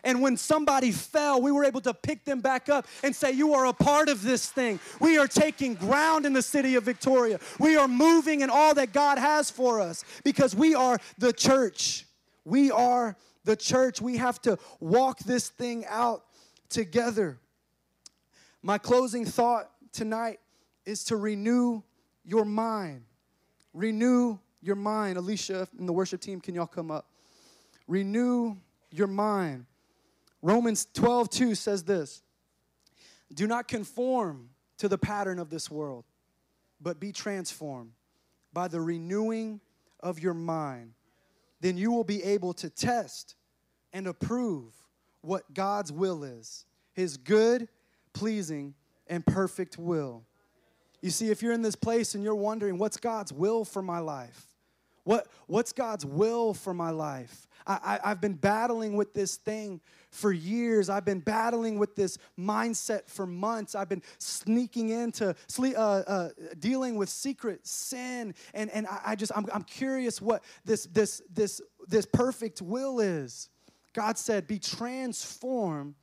And 0.05 0.21
when 0.21 0.37
somebody 0.37 0.91
fell, 0.91 1.41
we 1.41 1.51
were 1.51 1.65
able 1.65 1.81
to 1.81 1.93
pick 1.93 2.23
them 2.23 2.39
back 2.39 2.69
up 2.69 2.87
and 3.03 3.13
say, 3.13 3.31
You 3.31 3.55
are 3.55 3.65
a 3.65 3.73
part 3.73 4.07
of 4.07 4.21
this 4.21 4.49
thing. 4.49 4.79
We 5.01 5.17
are 5.17 5.27
taking 5.27 5.73
ground 5.73 6.27
in 6.27 6.31
the 6.31 6.43
city 6.43 6.75
of 6.75 6.83
Victoria. 6.83 7.39
We 7.59 7.75
are 7.75 7.87
moving 7.87 8.41
in 8.41 8.51
all 8.51 8.75
that 8.75 8.93
God 8.93 9.17
has 9.17 9.49
for 9.49 9.81
us 9.81 10.05
because 10.23 10.55
we 10.55 10.75
are 10.75 10.99
the 11.17 11.33
church. 11.33 12.05
We 12.45 12.69
are 12.69 13.17
the 13.45 13.55
church. 13.55 13.99
We 13.99 14.17
have 14.17 14.39
to 14.43 14.59
walk 14.79 15.19
this 15.19 15.49
thing 15.49 15.85
out 15.89 16.23
together. 16.69 17.39
My 18.61 18.77
closing 18.77 19.25
thought 19.25 19.71
tonight 19.91 20.39
is 20.85 21.03
to 21.05 21.17
renew 21.17 21.81
your 22.23 22.45
mind. 22.45 23.03
Renew 23.73 24.37
your 24.61 24.75
mind. 24.75 25.17
Alicia 25.17 25.67
and 25.79 25.89
the 25.89 25.93
worship 25.93 26.21
team, 26.21 26.39
can 26.39 26.53
y'all 26.53 26.67
come 26.67 26.91
up? 26.91 27.07
Renew 27.87 28.55
your 28.91 29.07
mind. 29.07 29.65
Romans 30.45 30.85
12, 30.93 31.31
2 31.31 31.55
says 31.55 31.83
this 31.85 32.21
Do 33.33 33.47
not 33.47 33.67
conform 33.67 34.49
to 34.77 34.87
the 34.87 34.97
pattern 34.97 35.39
of 35.39 35.49
this 35.49 35.71
world, 35.71 36.05
but 36.79 36.99
be 36.99 37.11
transformed 37.11 37.93
by 38.53 38.67
the 38.67 38.79
renewing 38.79 39.59
of 40.01 40.19
your 40.19 40.35
mind. 40.35 40.93
Then 41.61 41.77
you 41.77 41.91
will 41.91 42.03
be 42.03 42.21
able 42.23 42.53
to 42.53 42.69
test 42.69 43.33
and 43.91 44.05
approve 44.05 44.71
what 45.21 45.51
God's 45.51 45.91
will 45.91 46.23
is 46.23 46.65
his 46.93 47.17
good, 47.17 47.67
pleasing, 48.13 48.75
and 49.07 49.25
perfect 49.25 49.79
will. 49.79 50.23
You 51.01 51.09
see, 51.09 51.31
if 51.31 51.41
you're 51.41 51.53
in 51.53 51.63
this 51.63 51.75
place 51.75 52.13
and 52.13 52.23
you're 52.23 52.35
wondering, 52.35 52.77
what's 52.77 52.97
God's 52.97 53.33
will 53.33 53.65
for 53.65 53.81
my 53.81 53.97
life? 53.97 54.54
What, 55.05 55.27
what's 55.45 55.71
God's 55.71 56.05
will 56.05 56.55
for 56.55 56.73
my 56.73 56.89
life? 56.89 57.47
I, 57.67 57.99
I, 58.03 58.09
have 58.09 58.21
been 58.21 58.33
battling 58.33 58.95
with 58.95 59.13
this 59.13 59.37
thing 59.37 59.79
for 60.09 60.31
years. 60.31 60.89
I've 60.89 61.05
been 61.05 61.19
battling 61.19 61.77
with 61.77 61.95
this 61.95 62.17
mindset 62.37 63.07
for 63.07 63.27
months. 63.27 63.75
I've 63.75 63.87
been 63.87 64.01
sneaking 64.17 64.89
into 64.89 65.35
uh, 65.59 65.79
uh, 65.79 66.29
dealing 66.59 66.95
with 66.95 67.09
secret 67.09 67.65
sin, 67.65 68.33
and, 68.53 68.69
and 68.71 68.87
I, 68.87 69.01
I 69.05 69.15
just 69.15 69.31
I'm, 69.35 69.45
I'm 69.53 69.63
curious 69.63 70.21
what 70.21 70.43
this 70.63 70.85
this 70.87 71.21
this 71.31 71.61
this 71.87 72.05
perfect 72.05 72.61
will 72.61 72.99
is. 72.99 73.49
God 73.93 74.17
said, 74.17 74.47
"Be 74.47 74.59
transformed 74.59 75.95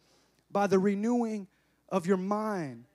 by 0.50 0.66
the 0.66 0.78
renewing 0.78 1.48
of 1.88 2.06
your 2.06 2.16
mind." 2.16 2.86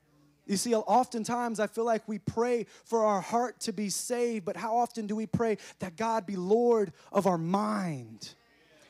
You 0.47 0.57
see, 0.57 0.73
oftentimes 0.73 1.60
I 1.60 1.67
feel 1.67 1.86
like 1.86 2.07
we 2.07 2.19
pray 2.19 2.65
for 2.86 3.03
our 3.03 3.21
heart 3.21 3.60
to 3.62 3.73
be 3.73 3.89
saved, 3.89 4.45
but 4.45 4.55
how 4.55 4.77
often 4.77 5.05
do 5.05 5.15
we 5.15 5.25
pray 5.25 5.57
that 5.79 5.97
God 5.97 6.25
be 6.25 6.36
Lord 6.36 6.93
of 7.12 7.27
our 7.27 7.38
mind? 7.38 8.33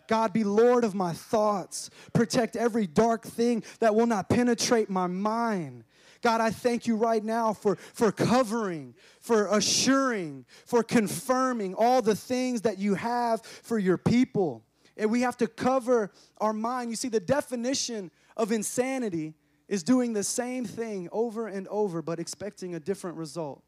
God, 0.08 0.32
be 0.34 0.44
Lord 0.44 0.84
of 0.84 0.96
my 0.96 1.14
thoughts. 1.14 1.90
Protect 2.14 2.56
every 2.56 2.88
dark 2.88 3.26
thing 3.26 3.64
that 3.80 3.94
will 3.94 4.06
not 4.06 4.30
penetrate 4.30 4.90
my 4.90 5.08
mind. 5.08 5.84
God, 6.22 6.42
I 6.42 6.50
thank 6.50 6.88
you 6.88 6.96
right 6.96 7.24
now 7.24 7.54
for, 7.54 7.76
for 7.76 8.12
covering, 8.12 8.96
for 9.20 9.48
assuring, 9.48 10.46
for 10.66 10.84
confirming 10.84 11.76
all 11.76 12.02
the 12.02 12.16
things 12.16 12.62
that 12.62 12.80
you 12.80 12.96
have 12.96 13.42
for 13.42 13.78
your 13.78 13.98
people. 13.98 14.64
And 14.96 15.12
we 15.12 15.22
have 15.22 15.38
to 15.38 15.48
cover 15.48 16.12
our 16.40 16.54
mind. 16.54 16.90
You 16.90 16.96
see, 16.96 17.10
the 17.10 17.20
definition 17.20 18.10
of 18.36 18.52
insanity 18.52 19.36
is 19.68 19.84
doing 19.84 20.14
the 20.14 20.24
same 20.24 20.66
thing 20.66 21.10
over 21.12 21.48
and 21.48 21.68
over, 21.68 22.02
but 22.02 22.20
expecting 22.20 22.76
a 22.76 22.80
different 22.80 23.18
result. 23.18 23.64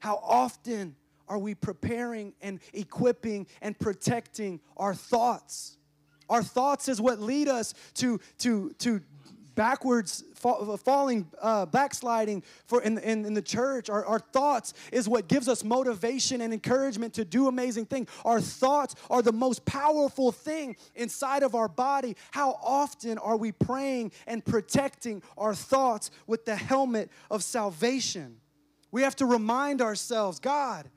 How 0.00 0.16
often 0.16 0.96
are 1.28 1.38
we 1.38 1.54
preparing 1.54 2.34
and 2.40 2.60
equipping 2.72 3.46
and 3.62 3.78
protecting 3.78 4.60
our 4.76 4.94
thoughts? 4.94 5.76
Our 6.28 6.42
thoughts 6.42 6.88
is 6.88 7.00
what 7.00 7.20
lead 7.20 7.48
us 7.48 7.74
to, 7.94 8.20
to, 8.38 8.72
to 8.78 9.00
backwards 9.54 10.24
falling 10.34 11.28
uh, 11.40 11.66
backsliding 11.66 12.42
for 12.66 12.82
in, 12.82 12.98
in, 12.98 13.24
in, 13.26 13.34
the 13.34 13.42
church 13.42 13.90
our, 13.90 14.04
our 14.06 14.18
thoughts 14.18 14.72
is 14.90 15.08
what 15.08 15.28
gives 15.28 15.48
us 15.48 15.62
motivation 15.62 16.40
and 16.40 16.52
encouragement 16.52 17.12
to 17.12 17.24
do 17.24 17.46
amazing 17.46 17.84
things 17.84 18.08
our 18.24 18.40
thoughts 18.40 18.94
are 19.10 19.22
the 19.22 19.32
most 19.32 19.64
powerful 19.66 20.32
thing 20.32 20.76
inside 20.94 21.42
of 21.42 21.54
our 21.54 21.68
body 21.68 22.16
how 22.30 22.58
often 22.62 23.18
are 23.18 23.36
we 23.36 23.52
praying 23.52 24.10
and 24.26 24.44
protecting 24.44 25.22
our 25.36 25.54
thoughts 25.54 26.10
with 26.26 26.44
the 26.44 26.56
helmet 26.56 27.10
of 27.30 27.42
salvation 27.42 28.36
we 28.90 29.02
have 29.02 29.16
to 29.16 29.26
remind 29.26 29.82
ourselves 29.82 30.38
god 30.40 30.88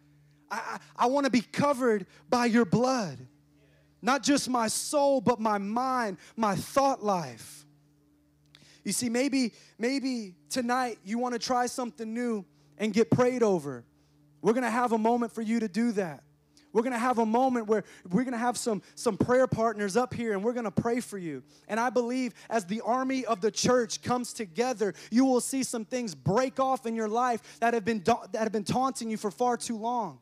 I, 0.54 0.78
I 0.96 1.06
want 1.08 1.26
to 1.26 1.32
be 1.32 1.42
covered 1.42 2.06
by 2.30 2.46
your 2.46 2.66
blood. 2.66 3.18
Not 4.02 4.22
just 4.22 4.50
my 4.50 4.68
soul, 4.68 5.22
but 5.22 5.40
my 5.40 5.58
mind, 5.58 6.18
my 6.36 6.56
thought 6.56 7.04
life. 7.04 7.66
You 8.84 8.92
see, 8.92 9.10
maybe, 9.10 9.54
maybe 9.78 10.36
tonight 10.50 11.00
you 11.04 11.18
want 11.18 11.34
to 11.34 11.40
try 11.40 11.68
something 11.68 12.14
new 12.14 12.46
and 12.78 12.94
get 12.94 13.10
prayed 13.10 13.44
over. 13.44 13.86
We're 14.42 14.54
going 14.54 14.64
to 14.64 14.70
have 14.70 14.92
a 14.92 14.98
moment 14.98 15.32
for 15.32 15.42
you 15.42 15.60
to 15.62 15.68
do 15.68 15.94
that. 15.94 16.24
we're 16.74 16.82
going 16.82 16.94
to 16.94 17.00
have 17.00 17.20
a 17.20 17.26
moment 17.26 17.68
where 17.68 17.84
we're 18.10 18.24
going 18.24 18.34
to 18.34 18.38
have 18.38 18.58
some, 18.58 18.82
some 18.96 19.16
prayer 19.16 19.48
partners 19.48 19.96
up 19.96 20.14
here 20.14 20.34
and 20.34 20.44
we're 20.44 20.54
going 20.54 20.66
to 20.66 20.72
pray 20.72 21.00
for 21.00 21.18
you. 21.18 21.44
And 21.68 21.80
I 21.80 21.90
believe 21.92 22.34
as 22.50 22.66
the 22.66 22.82
army 22.82 23.26
of 23.26 23.42
the 23.42 23.52
church 23.52 24.02
comes 24.02 24.34
together, 24.34 24.94
you 25.12 25.24
will 25.24 25.40
see 25.40 25.64
some 25.64 25.86
things 25.86 26.16
break 26.16 26.60
off 26.60 26.86
in 26.86 26.96
your 26.96 27.08
life 27.08 27.60
that 27.60 27.74
have 27.74 27.86
been, 27.86 28.04
that 28.04 28.42
have 28.42 28.52
been 28.52 28.64
taunting 28.64 29.10
you 29.10 29.18
for 29.18 29.32
far 29.32 29.56
too 29.56 29.78
long. 29.78 30.20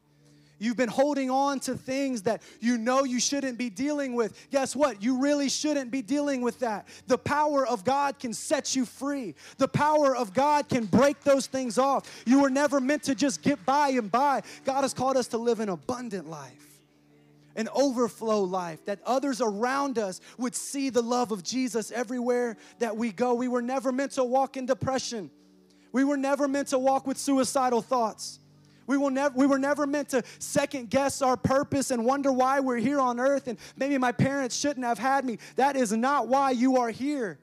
You've 0.62 0.78
been 0.78 0.90
holding 0.90 1.32
on 1.32 1.60
to 1.62 1.76
things 1.76 2.22
that 2.22 2.44
you 2.60 2.78
know 2.78 3.04
you 3.04 3.20
shouldn't 3.20 3.58
be 3.58 3.72
dealing 3.72 4.14
with. 4.14 4.38
Guess 4.52 4.76
what? 4.76 5.02
You 5.02 5.20
really 5.20 5.50
shouldn't 5.50 5.90
be 5.90 6.04
dealing 6.04 6.42
with 6.42 6.60
that. 6.60 6.88
The 7.08 7.18
power 7.18 7.66
of 7.66 7.84
God 7.84 8.20
can 8.20 8.32
set 8.32 8.76
you 8.76 8.86
free. 8.86 9.34
The 9.58 9.68
power 9.68 10.16
of 10.16 10.36
God 10.36 10.70
can 10.70 10.86
break 10.86 11.22
those 11.22 11.48
things 11.48 11.80
off. 11.80 12.24
You 12.28 12.42
were 12.42 12.52
never 12.52 12.80
meant 12.80 13.02
to 13.04 13.16
just 13.16 13.42
get 13.42 13.66
by 13.66 13.90
and 13.90 14.12
by. 14.12 14.44
God 14.64 14.84
has 14.84 14.94
called 14.94 15.18
us 15.18 15.28
to 15.30 15.40
live 15.40 15.62
an 15.62 15.70
abundant 15.70 16.30
life 16.30 16.68
an 17.58 17.68
overflow 17.76 18.44
life, 18.44 18.86
that 18.86 18.98
others 19.06 19.42
around 19.42 19.98
us 19.98 20.22
would 20.38 20.56
see 20.56 20.90
the 20.90 21.02
love 21.02 21.34
of 21.34 21.44
Jesus 21.44 21.92
everywhere 21.92 22.56
that 22.80 22.96
we 22.96 23.12
go. 23.12 23.34
We 23.34 23.50
were 23.50 23.62
never 23.62 23.92
meant 23.92 24.14
to 24.14 24.24
walk 24.24 24.56
in 24.56 24.66
depression. 24.66 25.30
We 25.92 26.06
were 26.06 26.16
never 26.16 26.48
meant 26.48 26.70
to 26.70 26.80
walk 26.80 27.06
with 27.06 27.18
suicidal 27.18 27.82
thoughts. 27.82 28.40
We, 28.88 28.98
will 28.98 29.10
never, 29.10 29.38
we 29.38 29.46
were 29.46 29.60
never 29.60 29.86
meant 29.88 30.10
to 30.10 30.24
second 30.40 30.90
guess 30.90 31.22
our 31.22 31.38
purpose 31.38 31.92
and 31.92 32.06
wonder 32.06 32.32
why 32.32 32.60
we're 32.60 32.78
here 32.78 33.00
on 33.00 33.20
earth 33.20 33.48
and 33.48 33.58
maybe 33.78 33.98
my 33.98 34.12
parents 34.12 34.56
shouldn't 34.56 34.86
have 34.86 35.00
had 35.00 35.24
me. 35.26 35.38
That 35.56 35.76
is 35.76 35.92
not 35.92 36.28
why 36.28 36.52
you 36.52 36.78
are 36.78 36.90
here. 36.90 37.40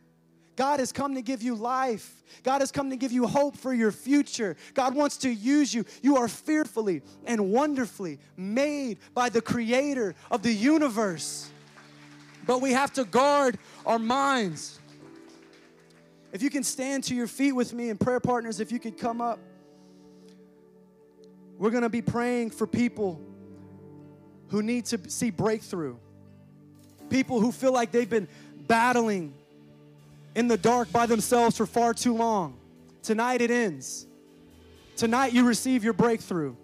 God 0.56 0.80
has 0.80 0.90
come 0.90 1.14
to 1.14 1.22
give 1.22 1.40
you 1.40 1.54
life. 1.54 2.24
God 2.42 2.62
has 2.62 2.72
come 2.72 2.90
to 2.90 2.96
give 2.96 3.12
you 3.12 3.28
hope 3.28 3.56
for 3.56 3.72
your 3.72 3.92
future. 3.92 4.56
God 4.74 4.92
wants 4.92 5.16
to 5.18 5.30
use 5.30 5.72
you. 5.72 5.84
You 6.02 6.16
are 6.16 6.26
fearfully 6.26 7.02
and 7.24 7.52
wonderfully 7.52 8.18
made 8.36 8.98
by 9.14 9.28
the 9.28 9.40
creator 9.40 10.16
of 10.32 10.42
the 10.42 10.52
universe. 10.52 11.48
But 12.44 12.60
we 12.60 12.72
have 12.72 12.92
to 12.94 13.04
guard 13.04 13.56
our 13.86 14.00
minds. 14.00 14.80
If 16.32 16.42
you 16.42 16.50
can 16.50 16.64
stand 16.64 17.04
to 17.04 17.14
your 17.14 17.28
feet 17.28 17.52
with 17.52 17.72
me 17.72 17.90
and 17.90 17.98
prayer 17.98 18.18
partners, 18.18 18.58
if 18.58 18.72
you 18.72 18.80
could 18.80 18.98
come 18.98 19.20
up. 19.20 19.38
We're 21.58 21.70
going 21.70 21.82
to 21.82 21.88
be 21.88 22.02
praying 22.02 22.50
for 22.50 22.66
people 22.66 23.20
who 24.48 24.62
need 24.62 24.86
to 24.86 25.10
see 25.10 25.30
breakthrough. 25.30 25.96
People 27.10 27.40
who 27.40 27.50
feel 27.50 27.72
like 27.72 27.90
they've 27.90 28.08
been 28.08 28.28
battling 28.66 29.34
in 30.34 30.46
the 30.46 30.56
dark 30.56 30.92
by 30.92 31.06
themselves 31.06 31.56
for 31.56 31.66
far 31.66 31.94
too 31.94 32.14
long. 32.14 32.56
Tonight 33.02 33.40
it 33.40 33.50
ends. 33.50 34.06
Tonight 34.96 35.32
you 35.32 35.44
receive 35.44 35.82
your 35.82 35.92
breakthrough. 35.92 36.54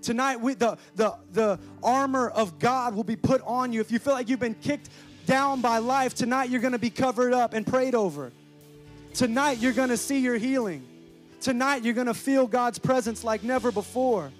Tonight 0.00 0.40
we, 0.40 0.54
the, 0.54 0.78
the, 0.94 1.14
the 1.32 1.58
armor 1.82 2.28
of 2.28 2.58
God 2.58 2.94
will 2.94 3.04
be 3.04 3.16
put 3.16 3.42
on 3.42 3.72
you. 3.72 3.80
If 3.80 3.90
you 3.90 3.98
feel 3.98 4.14
like 4.14 4.28
you've 4.28 4.40
been 4.40 4.54
kicked 4.54 4.88
down 5.26 5.60
by 5.60 5.78
life, 5.78 6.14
tonight 6.14 6.48
you're 6.48 6.60
going 6.60 6.72
to 6.72 6.78
be 6.78 6.90
covered 6.90 7.32
up 7.32 7.52
and 7.52 7.66
prayed 7.66 7.94
over. 7.94 8.32
Tonight 9.14 9.58
you're 9.58 9.72
going 9.72 9.88
to 9.88 9.96
see 9.96 10.20
your 10.20 10.36
healing. 10.36 10.86
Tonight, 11.46 11.84
you're 11.84 11.94
going 11.94 12.08
to 12.08 12.12
feel 12.12 12.48
God's 12.48 12.80
presence 12.80 13.22
like 13.22 13.44
never 13.44 13.70
before. 13.70 14.32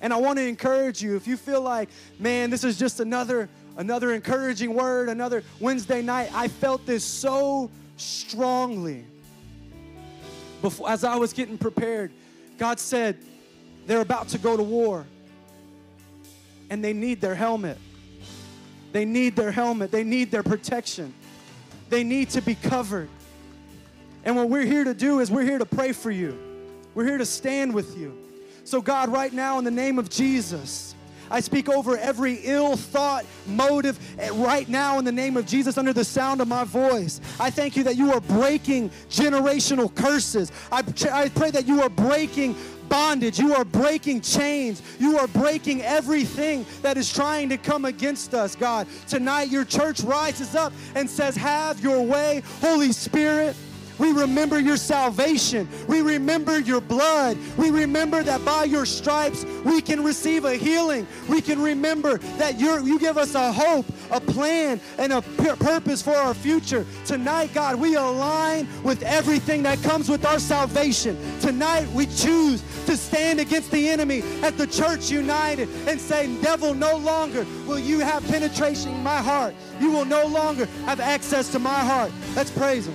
And 0.00 0.12
I 0.12 0.16
want 0.16 0.40
to 0.40 0.44
encourage 0.44 1.00
you 1.00 1.14
if 1.14 1.28
you 1.28 1.36
feel 1.36 1.62
like, 1.62 1.88
man, 2.18 2.50
this 2.50 2.64
is 2.64 2.76
just 2.76 2.98
another 2.98 3.48
another 3.76 4.12
encouraging 4.12 4.74
word, 4.74 5.08
another 5.08 5.44
Wednesday 5.60 6.02
night. 6.02 6.32
I 6.34 6.48
felt 6.48 6.84
this 6.84 7.04
so 7.04 7.70
strongly. 7.96 9.04
Before 10.62 10.90
as 10.90 11.04
I 11.04 11.14
was 11.14 11.32
getting 11.32 11.56
prepared, 11.56 12.10
God 12.58 12.80
said 12.80 13.16
they're 13.86 14.00
about 14.00 14.30
to 14.30 14.38
go 14.38 14.56
to 14.56 14.64
war. 14.64 15.06
And 16.70 16.84
they 16.84 16.92
need 16.92 17.20
their 17.20 17.36
helmet. 17.36 17.78
They 18.90 19.04
need 19.04 19.36
their 19.36 19.52
helmet. 19.52 19.92
They 19.92 20.02
need 20.02 20.32
their 20.32 20.42
protection. 20.42 21.14
They 21.88 22.02
need 22.02 22.30
to 22.30 22.42
be 22.42 22.56
covered. 22.56 23.08
And 24.24 24.36
what 24.36 24.48
we're 24.48 24.66
here 24.66 24.84
to 24.84 24.94
do 24.94 25.20
is 25.20 25.30
we're 25.30 25.44
here 25.44 25.58
to 25.58 25.66
pray 25.66 25.92
for 25.92 26.10
you. 26.10 26.38
We're 26.94 27.06
here 27.06 27.18
to 27.18 27.26
stand 27.26 27.74
with 27.74 27.96
you. 27.96 28.16
So, 28.64 28.80
God, 28.80 29.08
right 29.08 29.32
now, 29.32 29.58
in 29.58 29.64
the 29.64 29.70
name 29.70 29.98
of 29.98 30.10
Jesus, 30.10 30.94
I 31.30 31.40
speak 31.40 31.68
over 31.68 31.96
every 31.96 32.40
ill 32.42 32.76
thought, 32.76 33.24
motive, 33.46 33.98
eh, 34.18 34.30
right 34.34 34.68
now 34.68 34.98
in 34.98 35.04
the 35.04 35.12
name 35.12 35.36
of 35.36 35.46
Jesus, 35.46 35.78
under 35.78 35.92
the 35.92 36.04
sound 36.04 36.40
of 36.40 36.48
my 36.48 36.64
voice. 36.64 37.20
I 37.38 37.50
thank 37.50 37.76
you 37.76 37.84
that 37.84 37.96
you 37.96 38.12
are 38.12 38.20
breaking 38.20 38.90
generational 39.08 39.94
curses. 39.94 40.50
I, 40.72 40.82
I 41.12 41.28
pray 41.28 41.52
that 41.52 41.66
you 41.66 41.82
are 41.82 41.88
breaking 41.88 42.56
bondage. 42.88 43.38
You 43.38 43.54
are 43.54 43.64
breaking 43.64 44.22
chains. 44.22 44.82
You 44.98 45.18
are 45.18 45.28
breaking 45.28 45.82
everything 45.82 46.66
that 46.82 46.96
is 46.96 47.12
trying 47.12 47.48
to 47.50 47.56
come 47.56 47.84
against 47.84 48.34
us, 48.34 48.56
God. 48.56 48.88
Tonight, 49.06 49.50
your 49.50 49.64
church 49.64 50.00
rises 50.00 50.56
up 50.56 50.72
and 50.96 51.08
says, 51.08 51.36
Have 51.36 51.80
your 51.80 52.02
way, 52.02 52.42
Holy 52.60 52.92
Spirit. 52.92 53.54
We 54.00 54.12
remember 54.12 54.58
your 54.58 54.78
salvation. 54.78 55.68
We 55.86 56.00
remember 56.00 56.58
your 56.58 56.80
blood. 56.80 57.36
We 57.58 57.70
remember 57.70 58.22
that 58.22 58.42
by 58.46 58.64
your 58.64 58.86
stripes 58.86 59.44
we 59.62 59.82
can 59.82 60.02
receive 60.02 60.46
a 60.46 60.54
healing. 60.54 61.06
We 61.28 61.42
can 61.42 61.60
remember 61.60 62.16
that 62.38 62.58
you 62.58 62.98
give 62.98 63.18
us 63.18 63.34
a 63.34 63.52
hope, 63.52 63.84
a 64.10 64.18
plan, 64.18 64.80
and 64.96 65.12
a 65.12 65.20
purpose 65.20 66.00
for 66.00 66.16
our 66.16 66.32
future. 66.32 66.86
Tonight, 67.04 67.52
God, 67.52 67.76
we 67.76 67.96
align 67.96 68.66
with 68.82 69.02
everything 69.02 69.62
that 69.64 69.82
comes 69.82 70.08
with 70.08 70.24
our 70.24 70.38
salvation. 70.38 71.18
Tonight, 71.40 71.86
we 71.90 72.06
choose 72.06 72.62
to 72.86 72.96
stand 72.96 73.38
against 73.38 73.70
the 73.70 73.86
enemy 73.86 74.22
at 74.42 74.56
the 74.56 74.66
church 74.66 75.10
united 75.10 75.68
and 75.86 76.00
say, 76.00 76.34
Devil, 76.40 76.72
no 76.72 76.96
longer 76.96 77.44
will 77.66 77.78
you 77.78 78.00
have 78.00 78.26
penetration 78.28 78.92
in 78.94 79.02
my 79.02 79.18
heart. 79.18 79.54
You 79.78 79.90
will 79.90 80.06
no 80.06 80.26
longer 80.26 80.64
have 80.86 81.00
access 81.00 81.52
to 81.52 81.58
my 81.58 81.80
heart. 81.80 82.10
Let's 82.34 82.50
praise 82.50 82.86
Him. 82.86 82.94